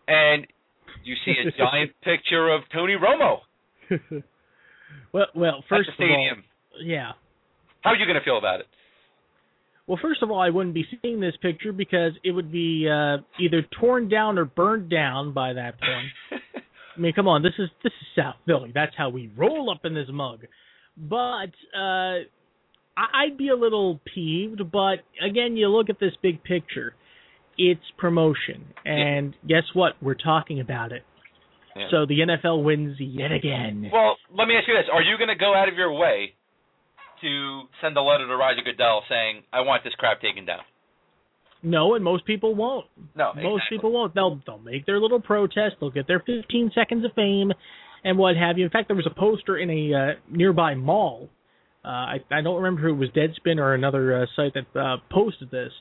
[0.07, 0.47] and
[1.03, 3.41] you see a giant picture of Tony Romo.
[5.13, 6.39] well, well, first at the stadium.
[6.39, 6.43] of
[6.79, 7.11] all, yeah.
[7.81, 8.65] How are you going to feel about it?
[9.87, 13.17] Well, first of all, I wouldn't be seeing this picture because it would be uh,
[13.39, 16.41] either torn down or burned down by that point.
[16.97, 18.71] I mean, come on, this is this is South Philly.
[18.73, 20.45] That's how we roll up in this mug.
[20.97, 22.23] But uh,
[22.97, 24.71] I'd be a little peeved.
[24.71, 26.95] But again, you look at this big picture.
[27.57, 29.61] It's promotion, and yeah.
[29.61, 29.93] guess what?
[30.01, 31.03] We're talking about it.
[31.75, 31.87] Yeah.
[31.91, 33.89] So the NFL wins yet again.
[33.93, 36.33] Well, let me ask you this: Are you going to go out of your way
[37.25, 40.61] to send a letter to Roger Goodell saying, "I want this crap taken down"?
[41.63, 42.85] No, and most people won't.
[43.15, 44.13] No, most people won't.
[44.13, 45.77] They'll they'll make their little protest.
[45.79, 47.51] They'll get their 15 seconds of fame,
[48.03, 48.65] and what have you.
[48.65, 51.29] In fact, there was a poster in a uh, nearby mall.
[51.83, 54.97] Uh, I I don't remember who it was, Deadspin or another uh, site that uh,
[55.11, 55.71] posted this.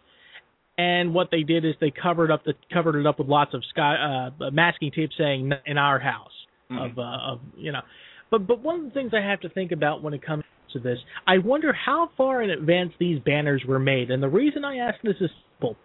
[0.76, 3.62] And what they did is they covered up the covered it up with lots of
[3.70, 6.32] sky uh, masking tape saying "in our house"
[6.70, 6.82] mm-hmm.
[6.82, 7.82] of uh, of you know.
[8.30, 10.44] But but one of the things I have to think about when it comes
[10.74, 10.98] to this.
[11.26, 14.10] I wonder how far in advance these banners were made.
[14.10, 15.76] And the reason I ask this is simple.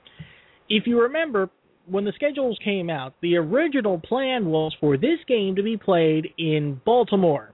[0.68, 1.50] If you remember,
[1.88, 6.28] when the schedules came out, the original plan was for this game to be played
[6.38, 7.54] in Baltimore.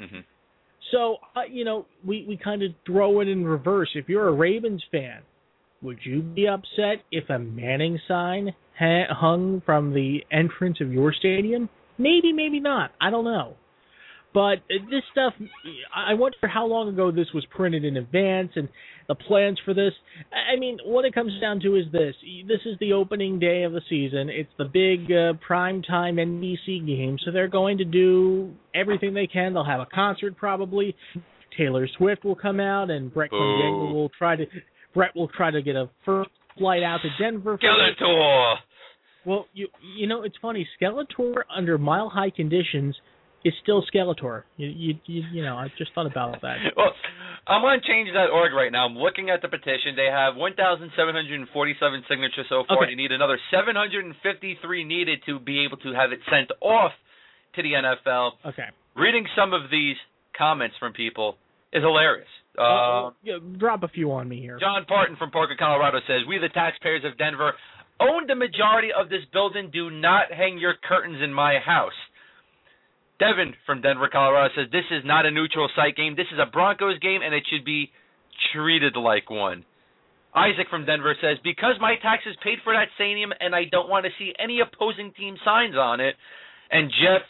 [0.00, 0.20] Mm-hmm.
[0.90, 3.90] So, uh, you know, we, we kind of throw it in reverse.
[3.94, 5.22] If you're a Ravens fan,
[5.82, 11.12] would you be upset if a Manning sign ha- hung from the entrance of your
[11.12, 11.68] stadium?
[11.98, 12.92] Maybe, maybe not.
[13.00, 13.54] I don't know.
[14.34, 15.32] But this stuff,
[15.94, 18.68] I wonder how long ago this was printed in advance and
[19.06, 19.92] the plans for this.
[20.32, 22.16] I mean, what it comes down to is this:
[22.48, 24.28] this is the opening day of the season.
[24.28, 29.28] It's the big uh, prime time NBC game, so they're going to do everything they
[29.28, 29.54] can.
[29.54, 30.96] They'll have a concert probably.
[31.56, 34.46] Taylor Swift will come out, and Brett Klendienga will try to.
[34.94, 37.56] Brett will try to get a first flight out to Denver.
[37.58, 38.56] Skeletor.
[39.24, 40.66] Well, you you know it's funny.
[40.82, 42.96] Skeletor under mile high conditions
[43.44, 44.42] is still Skeletor.
[44.56, 46.56] You, you, you, you know, I just thought about that.
[46.76, 46.92] well,
[47.46, 48.86] I'm on change.org right now.
[48.86, 49.92] I'm looking at the petition.
[49.96, 52.78] They have 1,747 signatures so far.
[52.82, 52.92] Okay.
[52.92, 56.92] They need another 753 needed to be able to have it sent off
[57.56, 58.30] to the NFL.
[58.46, 58.72] Okay.
[58.96, 59.96] Reading some of these
[60.36, 61.36] comments from people
[61.72, 62.28] is hilarious.
[62.56, 64.58] Uh, yeah, drop a few on me here.
[64.60, 67.52] John Parton from Parker, Colorado says, "We, the taxpayers of Denver,
[67.98, 69.70] own the majority of this building.
[69.72, 71.98] Do not hang your curtains in my house."
[73.18, 76.14] Devin from Denver, Colorado says this is not a neutral site game.
[76.16, 77.90] This is a Broncos game, and it should be
[78.52, 79.64] treated like one.
[80.34, 84.04] Isaac from Denver says because my taxes paid for that stadium, and I don't want
[84.04, 86.16] to see any opposing team signs on it.
[86.70, 87.22] And Jeff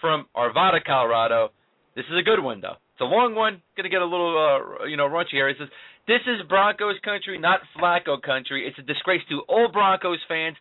[0.00, 1.50] from Arvada, Colorado,
[1.94, 2.80] this is a good one though.
[2.94, 3.60] It's a long one.
[3.76, 5.48] Gonna get a little, uh, you know, raunchy here.
[5.48, 5.68] He says
[6.08, 8.66] this is Broncos country, not Flacco country.
[8.66, 10.56] It's a disgrace to all Broncos fans,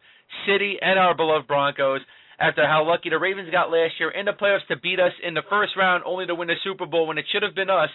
[0.46, 2.02] city, and our beloved Broncos
[2.40, 5.34] after how lucky the Ravens got last year in the playoffs to beat us in
[5.34, 7.90] the first round, only to win the Super Bowl when it should have been us.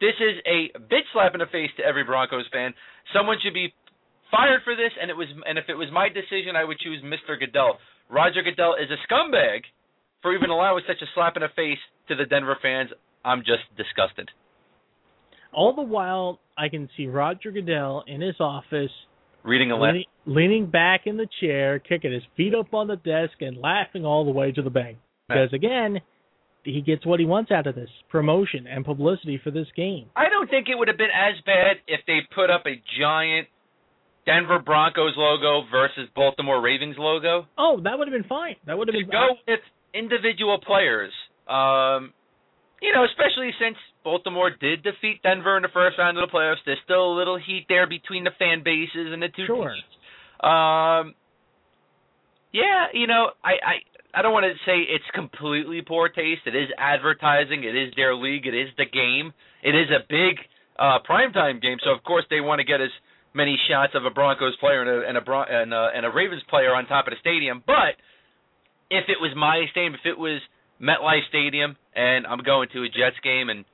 [0.00, 2.74] This is a bitch slap in the face to every Broncos fan.
[3.14, 3.72] Someone should be
[4.30, 7.02] fired for this, and it was, and if it was my decision, I would choose
[7.04, 7.38] Mr.
[7.38, 7.78] Goodell.
[8.10, 9.60] Roger Goodell is a scumbag
[10.22, 11.78] for even allowing such a slap in the face
[12.08, 12.90] to the Denver fans.
[13.24, 14.30] I'm just disgusted.
[15.52, 18.90] All the while, I can see Roger Goodell in his office
[19.44, 22.96] reading a letter, leaning, leaning back in the chair, kicking his feet up on the
[22.96, 24.98] desk, and laughing all the way to the bank.
[25.28, 26.00] Because again,
[26.64, 30.06] he gets what he wants out of this promotion and publicity for this game.
[30.14, 33.48] I don't think it would have been as bad if they put up a giant
[34.26, 37.46] Denver Broncos logo versus Baltimore Ravens logo.
[37.58, 38.56] Oh, that would have been fine.
[38.66, 39.60] That would have been go with
[39.94, 41.12] individual players.
[41.48, 42.12] Um,
[42.82, 46.58] you know, especially since Baltimore did defeat Denver in the first round of the playoffs.
[46.66, 49.70] There's still a little heat there between the fan bases and the two sure.
[49.70, 49.94] teams.
[50.42, 51.14] Um,
[52.50, 56.42] yeah, you know, I, I I don't want to say it's completely poor taste.
[56.44, 57.62] It is advertising.
[57.62, 58.46] It is their league.
[58.46, 59.32] It is the game.
[59.62, 60.42] It is a big
[60.76, 62.90] uh, primetime game, so of course they want to get as
[63.32, 66.10] many shots of a Broncos player and a and a, Bron- and a and a
[66.10, 67.62] Ravens player on top of the stadium.
[67.64, 67.94] But
[68.90, 70.42] if it was my stadium, if it was
[70.82, 73.64] MetLife Stadium, and I'm going to a Jets game, and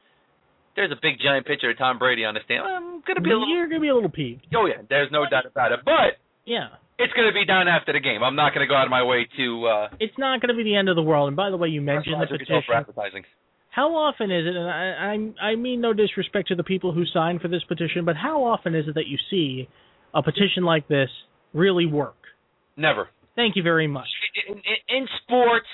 [0.76, 2.62] there's a big giant picture of Tom Brady on the stand.
[2.62, 3.48] I'm gonna be a little.
[3.48, 4.46] You're gonna be a little peeved.
[4.54, 5.80] Oh yeah, there's no doubt about it.
[5.84, 8.22] But yeah, it's gonna be done after the game.
[8.22, 9.66] I'm not gonna go out of my way to.
[9.66, 11.28] uh It's not gonna be the end of the world.
[11.28, 12.62] And by the way, you mentioned the petition.
[12.66, 13.24] For advertising.
[13.70, 14.56] How often is it?
[14.56, 18.04] And I, I I mean no disrespect to the people who signed for this petition,
[18.04, 19.68] but how often is it that you see
[20.14, 21.10] a petition like this
[21.54, 22.16] really work?
[22.76, 23.08] Never.
[23.36, 24.08] Thank you very much.
[24.48, 25.66] In, in, in sports,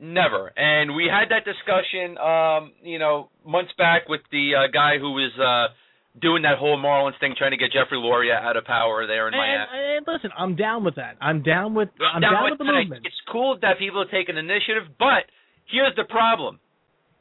[0.00, 0.50] Never.
[0.56, 5.12] And we had that discussion, um, you know, months back with the uh, guy who
[5.12, 5.74] was uh,
[6.18, 9.34] doing that whole Marlins thing, trying to get Jeffrey Loria out of power there in
[9.34, 9.96] and, Miami.
[10.00, 11.16] and listen, I'm down with that.
[11.20, 13.06] I'm down with I'm Now, down with the it's- movement.
[13.06, 15.28] It's cool that people take an initiative, but
[15.70, 16.58] here's the problem.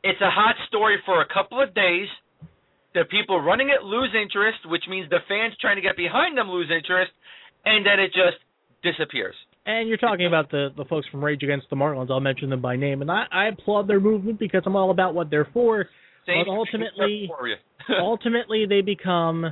[0.02, 2.08] It's a hot story for a couple of days.
[2.96, 6.50] The people running it lose interest, which means the fans trying to get behind them
[6.50, 7.12] lose interest,
[7.66, 8.40] and then it just
[8.82, 9.36] disappears.
[9.66, 12.10] And you're talking about the the folks from Rage Against the Marlins.
[12.10, 15.14] I'll mention them by name, and I, I applaud their movement because I'm all about
[15.14, 15.86] what they're for.
[16.26, 17.30] Same But ultimately-.
[18.00, 19.52] Ultimately, they become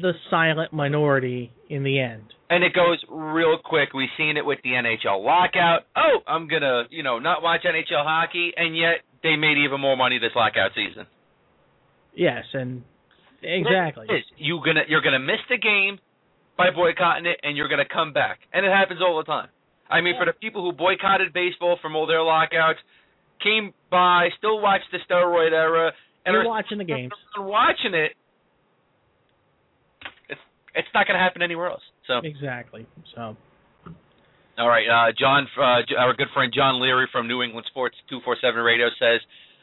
[0.00, 2.24] the silent minority in the end.
[2.50, 3.92] and it goes real quick.
[3.94, 5.82] We've seen it with the NHL lockout.
[5.96, 9.96] Oh, I'm gonna, you know, not watch NHL hockey, and yet they made even more
[9.96, 11.06] money this lockout season.
[12.14, 12.82] Yes, and
[13.42, 14.06] exactly.
[14.08, 14.24] It is.
[14.38, 15.98] You gonna you're gonna miss the game
[16.58, 19.48] by boycotting it, and you're gonna come back, and it happens all the time.
[19.88, 22.80] I mean, for the people who boycotted baseball from all their lockouts,
[23.42, 25.92] came by, still watched the steroid era,
[26.26, 27.12] and You're are watching the games.
[27.38, 28.12] watching it.
[30.28, 30.40] It's
[30.74, 31.82] it's not gonna happen anywhere else.
[32.06, 32.18] So.
[32.18, 32.86] Exactly.
[33.14, 33.36] So
[34.58, 38.60] All right, uh, John, uh, our good friend John Leary from New England Sports 247
[38.60, 39.20] Radio says,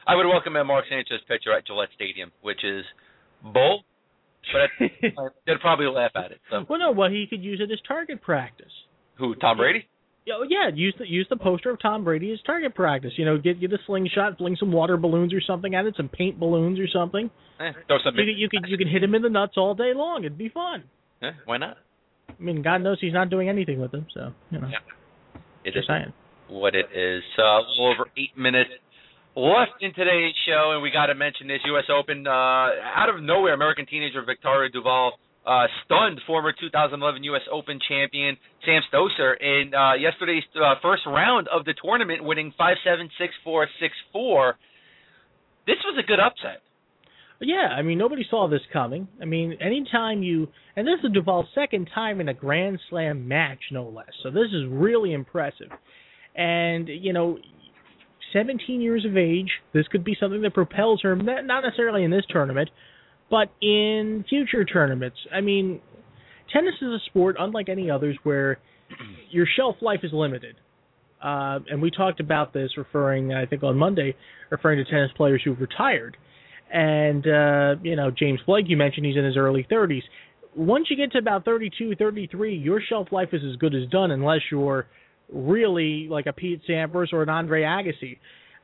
[0.08, 2.86] I would welcome a Mark Sanchez pitcher at Gillette Stadium, which is
[3.44, 3.84] bull,
[4.52, 6.40] but they'd probably laugh at it.
[6.50, 8.72] So, well, no, well he could use it as target practice.
[9.18, 9.88] who, Tom Brady?
[10.26, 13.12] Yeah, yeah, use the use the poster of Tom Brady as target practice.
[13.16, 16.10] You know, get get a slingshot, fling some water balloons or something at it, some
[16.10, 17.30] paint balloons or something.
[17.60, 18.16] Eh, throw some.
[18.16, 20.22] You could you could you could hit him in the nuts all day long.
[20.22, 20.84] It'd be fun.
[21.22, 21.78] Eh, why not?
[22.28, 24.68] I mean, God knows he's not doing anything with them, so you know.
[24.68, 24.80] Yeah.
[25.64, 25.90] It Just
[26.48, 27.24] what it is.
[27.36, 28.70] So, a little over eight minutes
[29.36, 31.86] left in today's show, and we got to mention this U.S.
[31.92, 32.26] Open.
[32.26, 35.14] Uh, out of nowhere, American teenager Victoria Duval
[35.46, 37.42] uh, stunned former 2011 U.S.
[37.52, 43.10] Open champion Sam Stosur in uh, yesterday's uh, first round of the tournament, winning 5-7,
[43.46, 43.66] 6-4,
[44.16, 44.54] 6-4.
[45.68, 46.62] This was a good upset.
[47.42, 49.10] Yeah, I mean nobody saw this coming.
[49.22, 53.60] I mean, anytime you and this is Duval's second time in a Grand Slam match,
[53.72, 54.08] no less.
[54.24, 55.68] So this is really impressive.
[56.34, 57.38] And you know,
[58.36, 62.26] 17 years of age, this could be something that propels her not necessarily in this
[62.30, 62.70] tournament,
[63.30, 65.18] but in future tournaments.
[65.34, 65.80] I mean,
[66.52, 68.60] tennis is a sport unlike any others where
[69.32, 70.58] your shelf life is limited.
[71.24, 74.16] Uh, and we talked about this referring, I think, on Monday,
[74.52, 76.18] referring to tennis players who've retired.
[76.72, 80.04] And, uh, you know, James Blake, you mentioned he's in his early 30s.
[80.56, 84.12] Once you get to about 32, 33, your shelf life is as good as done
[84.12, 84.86] unless you're
[85.32, 88.18] really like a Pete Sampras or an Andre Agassi.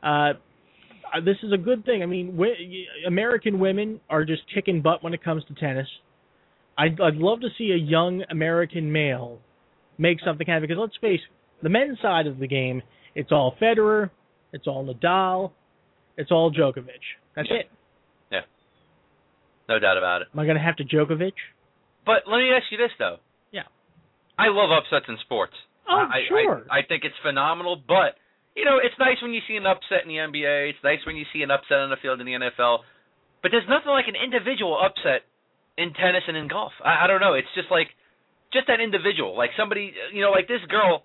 [0.03, 0.33] Uh,
[1.25, 2.03] this is a good thing.
[2.03, 5.87] I mean, w- American women are just kicking butt when it comes to tennis.
[6.77, 9.39] I'd, I'd love to see a young American male
[9.97, 12.81] make something happen because let's face it, the men's side of the game,
[13.13, 14.09] it's all Federer,
[14.53, 15.51] it's all Nadal,
[16.17, 17.01] it's all Djokovic.
[17.35, 17.57] That's Yeah.
[17.57, 17.71] it.
[18.31, 18.39] Yeah.
[19.69, 20.29] No doubt about it.
[20.33, 21.33] Am I going to have to Djokovic?
[22.05, 23.17] But let me ask you this, though.
[23.51, 23.63] Yeah.
[24.39, 25.53] I love upsets in sports.
[25.91, 26.63] Oh, I, sure.
[26.71, 28.15] I, I think it's phenomenal, but
[28.55, 30.71] you know, it's nice when you see an upset in the NBA.
[30.71, 32.83] It's nice when you see an upset on the field in the NFL.
[33.41, 35.23] But there's nothing like an individual upset
[35.77, 36.73] in tennis and in golf.
[36.83, 37.33] I, I don't know.
[37.33, 37.87] It's just like
[38.53, 41.03] just that individual, like somebody, you know, like this girl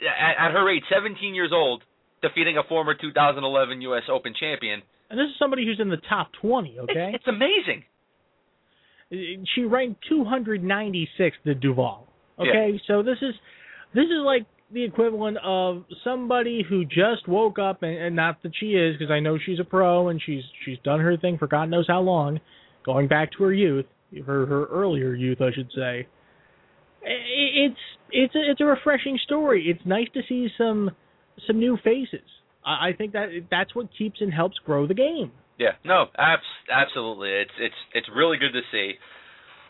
[0.00, 1.82] at, at her age, 17 years old,
[2.22, 4.04] defeating a former 2011 U.S.
[4.12, 4.82] Open champion.
[5.08, 7.12] and this is somebody who's in the top 20, okay?
[7.14, 7.84] It's, it's amazing.
[9.54, 12.06] she ranked 296 the Duval.
[12.38, 13.34] Okay, so this is
[13.94, 18.52] this is like the equivalent of somebody who just woke up and, and not that
[18.58, 21.46] she is because I know she's a pro and she's she's done her thing for
[21.46, 22.40] God knows how long,
[22.84, 23.86] going back to her youth,
[24.26, 26.06] her her earlier youth I should say.
[27.02, 27.80] It's
[28.12, 29.66] it's a, it's a refreshing story.
[29.68, 30.90] It's nice to see some
[31.46, 32.26] some new faces.
[32.64, 35.32] I think that that's what keeps and helps grow the game.
[35.58, 37.30] Yeah, no, abs- absolutely.
[37.30, 38.92] It's it's it's really good to see.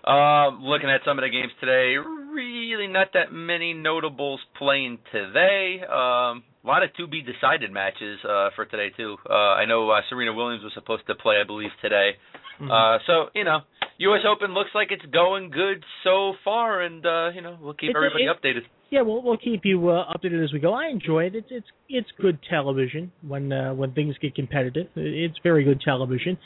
[0.05, 1.96] Um, looking at some of the games today,
[2.32, 5.80] really not that many notables playing today.
[5.82, 9.16] Um, a lot of to be decided matches uh, for today too.
[9.28, 12.12] Uh, I know uh, Serena Williams was supposed to play, I believe, today.
[12.61, 13.61] Uh, so you know,
[13.98, 14.20] U.S.
[14.30, 17.96] Open looks like it's going good so far, and uh, you know we'll keep It's
[17.96, 18.62] everybody it- updated.
[18.90, 20.74] Yeah, we'll we'll keep you uh, updated as we go.
[20.74, 21.34] I enjoy it.
[21.34, 24.88] It's it's it's good television when uh, when things get competitive.
[24.96, 26.36] It's very good television.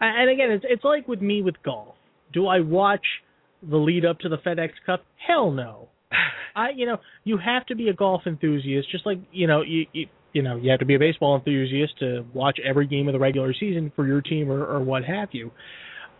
[0.00, 1.94] And again, it's it's like with me with golf.
[2.32, 3.04] Do I watch
[3.62, 5.04] the lead up to the FedEx Cup?
[5.26, 5.88] Hell no.
[6.56, 9.86] I you know you have to be a golf enthusiast, just like you know you.
[9.92, 13.12] you you know, you have to be a baseball enthusiast to watch every game of
[13.14, 15.50] the regular season for your team or, or what have you.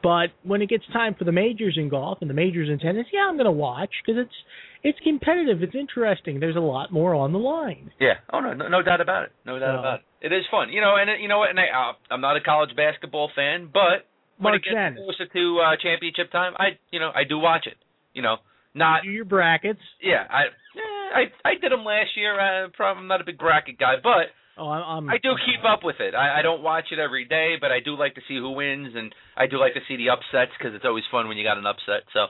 [0.02, 3.06] But when it gets time for the majors in golf and the majors in tennis,
[3.12, 4.34] yeah, I'm going to watch because it's
[4.82, 6.40] it's competitive, it's interesting.
[6.40, 7.92] There's a lot more on the line.
[8.00, 8.14] Yeah.
[8.32, 9.32] Oh no, no, no doubt about it.
[9.46, 10.26] No doubt So- about it.
[10.26, 10.96] It is fun, you know.
[11.00, 11.50] And it- you know what?
[11.50, 14.09] And I, I'm not a college basketball fan, but
[14.40, 17.76] when it gets closer to uh, championship time, I, you know, I do watch it.
[18.12, 18.36] You know,
[18.74, 19.80] not Do your brackets.
[20.02, 20.26] yeah.
[20.28, 22.34] I eh, I I did them last year.
[22.34, 25.64] Uh, probably I'm not a big bracket guy, but Oh, I'm, I'm I do keep
[25.64, 26.14] up with it.
[26.14, 28.92] I, I don't watch it every day, but I do like to see who wins,
[28.94, 31.56] and I do like to see the upsets because it's always fun when you got
[31.56, 32.04] an upset.
[32.12, 32.26] So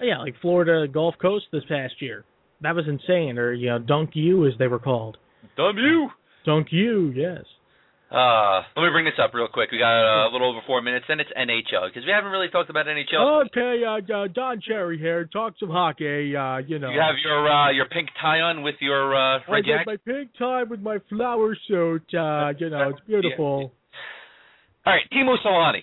[0.00, 2.24] Yeah, like Florida Gulf Coast this past year.
[2.62, 3.38] That was insane.
[3.38, 5.18] Or you know, Dunk U as they were called.
[5.56, 6.08] Dunk you.
[6.46, 7.44] Dunk U, yes.
[8.14, 9.72] Uh, let me bring this up real quick.
[9.72, 12.46] We got uh, a little over four minutes, and it's NHL because we haven't really
[12.46, 13.46] talked about NHL.
[13.50, 15.24] Okay, uh, uh, Don Cherry here.
[15.24, 16.36] Talk some hockey.
[16.36, 16.90] Uh, you know.
[16.94, 19.86] You have your uh, your pink tie on with your uh, I red got jacket.
[19.86, 22.06] my pink tie with my flower suit.
[22.14, 23.72] Uh, you know, it's beautiful.
[24.86, 25.82] All right, Teemu Selanne.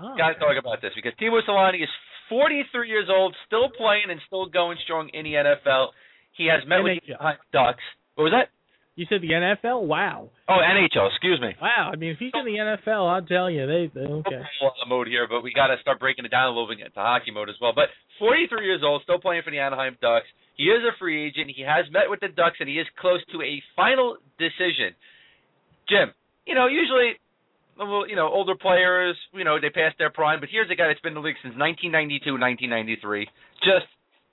[0.00, 1.88] Oh, Got to talk about this because Teemu Selanne is
[2.30, 5.88] 43 years old, still playing and still going strong in the NFL.
[6.32, 7.36] He has met with the NHL.
[7.52, 7.84] Ducks.
[8.16, 8.50] What was that?
[8.96, 9.86] You said the NFL?
[9.86, 10.30] Wow.
[10.48, 11.10] Oh, NHL.
[11.10, 11.56] Excuse me.
[11.60, 11.90] Wow.
[11.92, 14.42] I mean, if he's in the NFL, I'll tell you, they, they okay.
[14.88, 17.32] Mode here, but we got to start breaking it down a little bit into hockey
[17.32, 17.72] mode as well.
[17.74, 17.90] But
[18.20, 20.26] 43 years old, still playing for the Anaheim Ducks.
[20.56, 21.50] He is a free agent.
[21.50, 24.94] He has met with the Ducks, and he is close to a final decision.
[25.88, 26.14] Jim,
[26.46, 27.18] you know, usually,
[28.06, 31.00] you know, older players, you know, they pass their prime, but here's a guy that's
[31.00, 33.26] been in the league since 1992, 1993.
[33.66, 33.90] Just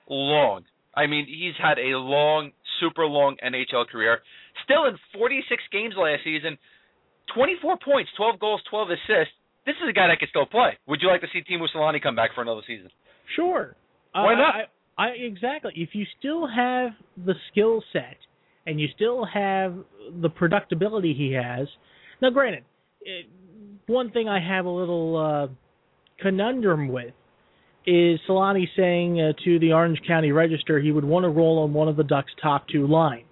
[0.08, 0.62] long.
[0.94, 4.20] I mean, he's had a long, super long NHL career.
[4.64, 6.58] Still in 46 games last season,
[7.34, 9.34] 24 points, 12 goals, 12 assists.
[9.64, 10.76] This is a guy that can still play.
[10.86, 12.90] Would you like to see Teemu Selanne come back for another season?
[13.36, 13.76] Sure.
[14.12, 14.54] Why Uh, not?
[14.98, 15.72] I, I, exactly.
[15.76, 18.16] If you still have the skill set
[18.66, 19.74] and you still have
[20.20, 21.66] the productability he has.
[22.20, 22.64] Now, granted,
[23.00, 23.26] it,
[23.86, 25.52] one thing I have a little uh,
[26.20, 27.14] conundrum with
[27.86, 31.72] is Selanne saying uh, to the Orange County Register he would want to roll on
[31.72, 33.24] one of the Ducks' top two lines.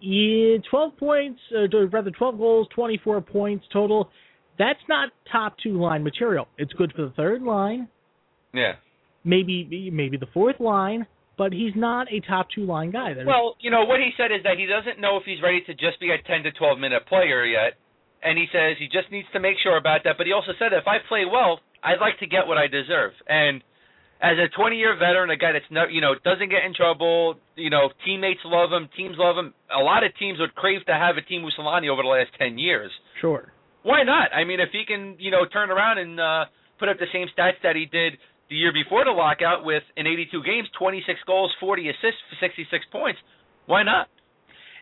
[0.00, 4.10] Yeah, 12 points, uh, or rather 12 goals, 24 points total.
[4.58, 6.48] That's not top two line material.
[6.58, 7.88] It's good for the third line,
[8.52, 8.76] Yeah.
[9.24, 13.12] maybe maybe the fourth line, but he's not a top two line guy.
[13.14, 15.60] There's- Well, you know what he said is that he doesn't know if he's ready
[15.62, 17.74] to just be a 10 to 12 minute player yet,
[18.22, 20.16] and he says he just needs to make sure about that.
[20.18, 22.66] But he also said that if I play well, I'd like to get what I
[22.66, 23.14] deserve.
[23.26, 23.62] And
[24.22, 27.36] as a 20 year veteran, a guy that's no, you know doesn't get in trouble,
[27.56, 29.54] you know teammates love him, teams love him.
[29.74, 32.30] A lot of teams would crave to have a team with Selanne over the last
[32.38, 32.90] 10 years.
[33.20, 33.52] sure.
[33.82, 34.28] Why not?
[34.34, 36.44] I mean, if he can, you know, turn around and uh,
[36.78, 38.18] put up the same stats that he did
[38.50, 43.18] the year before the lockout with in 82 games, 26 goals, 40 assists, 66 points,
[43.64, 44.08] why not?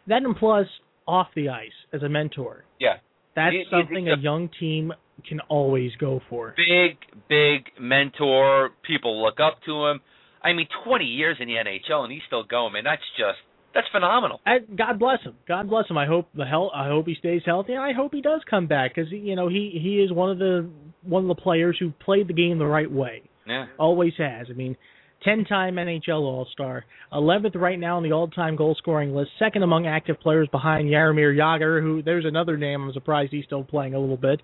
[0.09, 0.67] That and plus
[1.07, 2.65] off the ice as a mentor.
[2.81, 2.97] Yeah.
[3.35, 4.93] That's he- something a young team
[5.29, 6.55] can always go for.
[6.57, 6.97] Big,
[7.29, 8.71] big mentor.
[8.87, 10.01] People look up to him.
[10.43, 12.85] I mean, 20 years in the NHL and he's still going, man.
[12.85, 13.39] That's just
[13.75, 14.41] that's phenomenal.
[14.47, 15.35] I, God bless him.
[15.47, 15.99] God bless him.
[15.99, 16.71] I hope the hell.
[16.75, 17.75] I hope he stays healthy.
[17.75, 20.39] and I hope he does come back because you know he he is one of
[20.39, 20.69] the
[21.03, 23.23] one of the players who played the game the right way.
[23.47, 23.67] Yeah.
[23.79, 24.47] Always has.
[24.51, 24.77] I mean,
[25.25, 30.49] ten-time NHL All-Star, eleventh right now on the all-time goal-scoring list, second among active players
[30.51, 32.83] behind Jaromir Jagr, who there's another name.
[32.83, 34.41] I'm surprised he's still playing a little bit.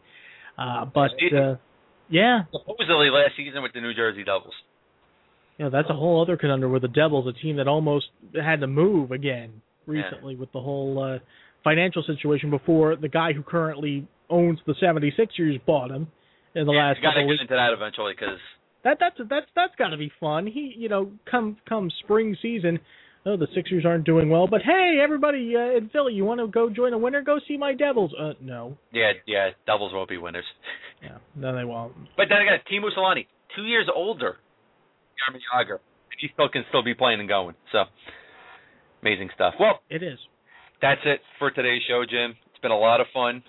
[0.59, 1.57] Uh, but uh,
[2.09, 4.55] yeah, Supposedly last season with the New Jersey Devils.
[5.59, 8.67] Yeah, that's a whole other conundrum with the Devils, a team that almost had to
[8.67, 11.19] move again recently with the whole uh,
[11.63, 16.09] financial situation before the guy who currently owns the 76ers bought him
[16.55, 18.39] in the last We got to get into that eventually because
[18.85, 20.47] That that's that's that's got to be fun.
[20.47, 22.79] He, you know, come come spring season,
[23.25, 26.47] oh the Sixers aren't doing well, but hey everybody uh, in Philly, you want to
[26.47, 27.23] go join a winner?
[27.23, 28.13] Go see my Devils.
[28.19, 30.45] Uh, no, yeah, yeah, Devils won't be winners.
[31.03, 31.93] yeah, no they won't.
[32.17, 33.27] But then again, Teemu Selanne,
[33.57, 34.37] two years older,
[35.17, 35.73] Jaromir Jagr,
[36.11, 37.55] and he still can still be playing and going.
[37.73, 37.85] So
[39.03, 39.55] amazing stuff.
[39.59, 40.19] Well, It is
[40.83, 42.35] that's it for today's show, Jim.
[42.51, 43.43] It's been a lot of fun.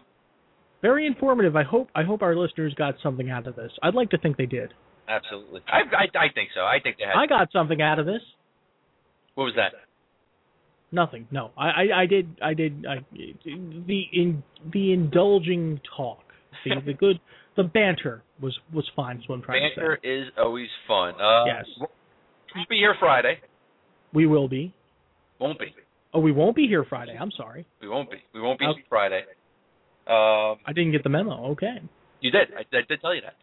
[0.82, 1.58] very informative.
[1.58, 3.72] I hope I hope our listeners got something out of this.
[3.84, 4.74] I'd like to think they did.
[5.08, 5.62] Absolutely.
[5.68, 6.62] I I, I think so.
[6.62, 7.16] I think they had.
[7.16, 8.22] I got something out of this.
[9.36, 9.74] what was that?
[10.92, 11.28] Nothing.
[11.32, 16.20] No, I I, I did I did I, the in the indulging talk,
[16.64, 17.20] the the good
[17.58, 19.18] the banter was was fine.
[19.18, 20.10] Is what I'm trying to Banter say.
[20.10, 21.16] is always fun.
[21.20, 21.66] Uh, Yes.
[21.80, 23.40] We'll be here Friday.
[24.14, 24.74] We will be.
[25.40, 25.76] Won't be.
[26.14, 27.18] Oh, we won't be here Friday.
[27.20, 27.66] I'm sorry.
[27.82, 28.18] We won't be.
[28.34, 28.84] We won't be Okay.
[28.88, 29.24] Friday.
[30.08, 31.48] Um, I didn't get the memo.
[31.52, 31.82] Okay.
[32.22, 32.48] you did.
[32.58, 33.36] I, I did tell you that.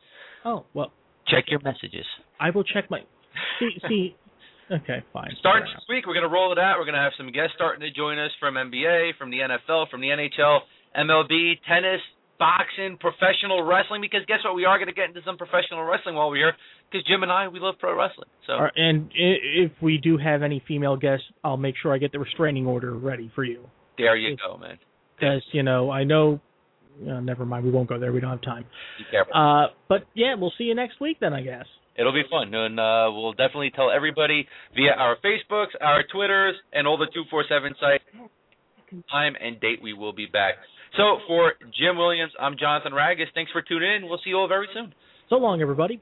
[0.46, 0.92] Oh well,
[1.28, 2.06] Check your messages.
[2.40, 3.00] I will check my.
[3.58, 4.16] See, see.
[4.70, 5.30] Okay, fine.
[5.40, 6.76] Starting next week, we're going to roll it out.
[6.78, 9.90] We're going to have some guests starting to join us from NBA, from the NFL,
[9.90, 10.60] from the NHL,
[10.96, 12.00] MLB, tennis,
[12.38, 14.00] boxing, professional wrestling.
[14.00, 14.54] Because guess what?
[14.54, 16.52] We are going to get into some professional wrestling while we're here.
[16.90, 18.28] Because Jim and I, we love pro wrestling.
[18.46, 21.98] So, All right, and if we do have any female guests, I'll make sure I
[21.98, 23.68] get the restraining order ready for you.
[23.98, 24.78] there you go, man.
[25.18, 26.40] Because you know, I know.
[27.09, 28.12] Uh, never mind, we won't go there.
[28.12, 28.64] We don't have time.
[28.99, 29.32] Be careful.
[29.34, 31.66] Uh, but yeah, we'll see you next week then, I guess.
[31.97, 36.86] It'll be fun, and uh, we'll definitely tell everybody via our Facebooks, our Twitters, and
[36.86, 38.05] all the two four seven sites.
[39.11, 40.55] Time and date we will be back.
[40.97, 43.26] So for Jim Williams, I'm Jonathan Ragus.
[43.34, 44.09] Thanks for tuning in.
[44.09, 44.93] We'll see you all very soon.
[45.30, 46.01] So long, everybody.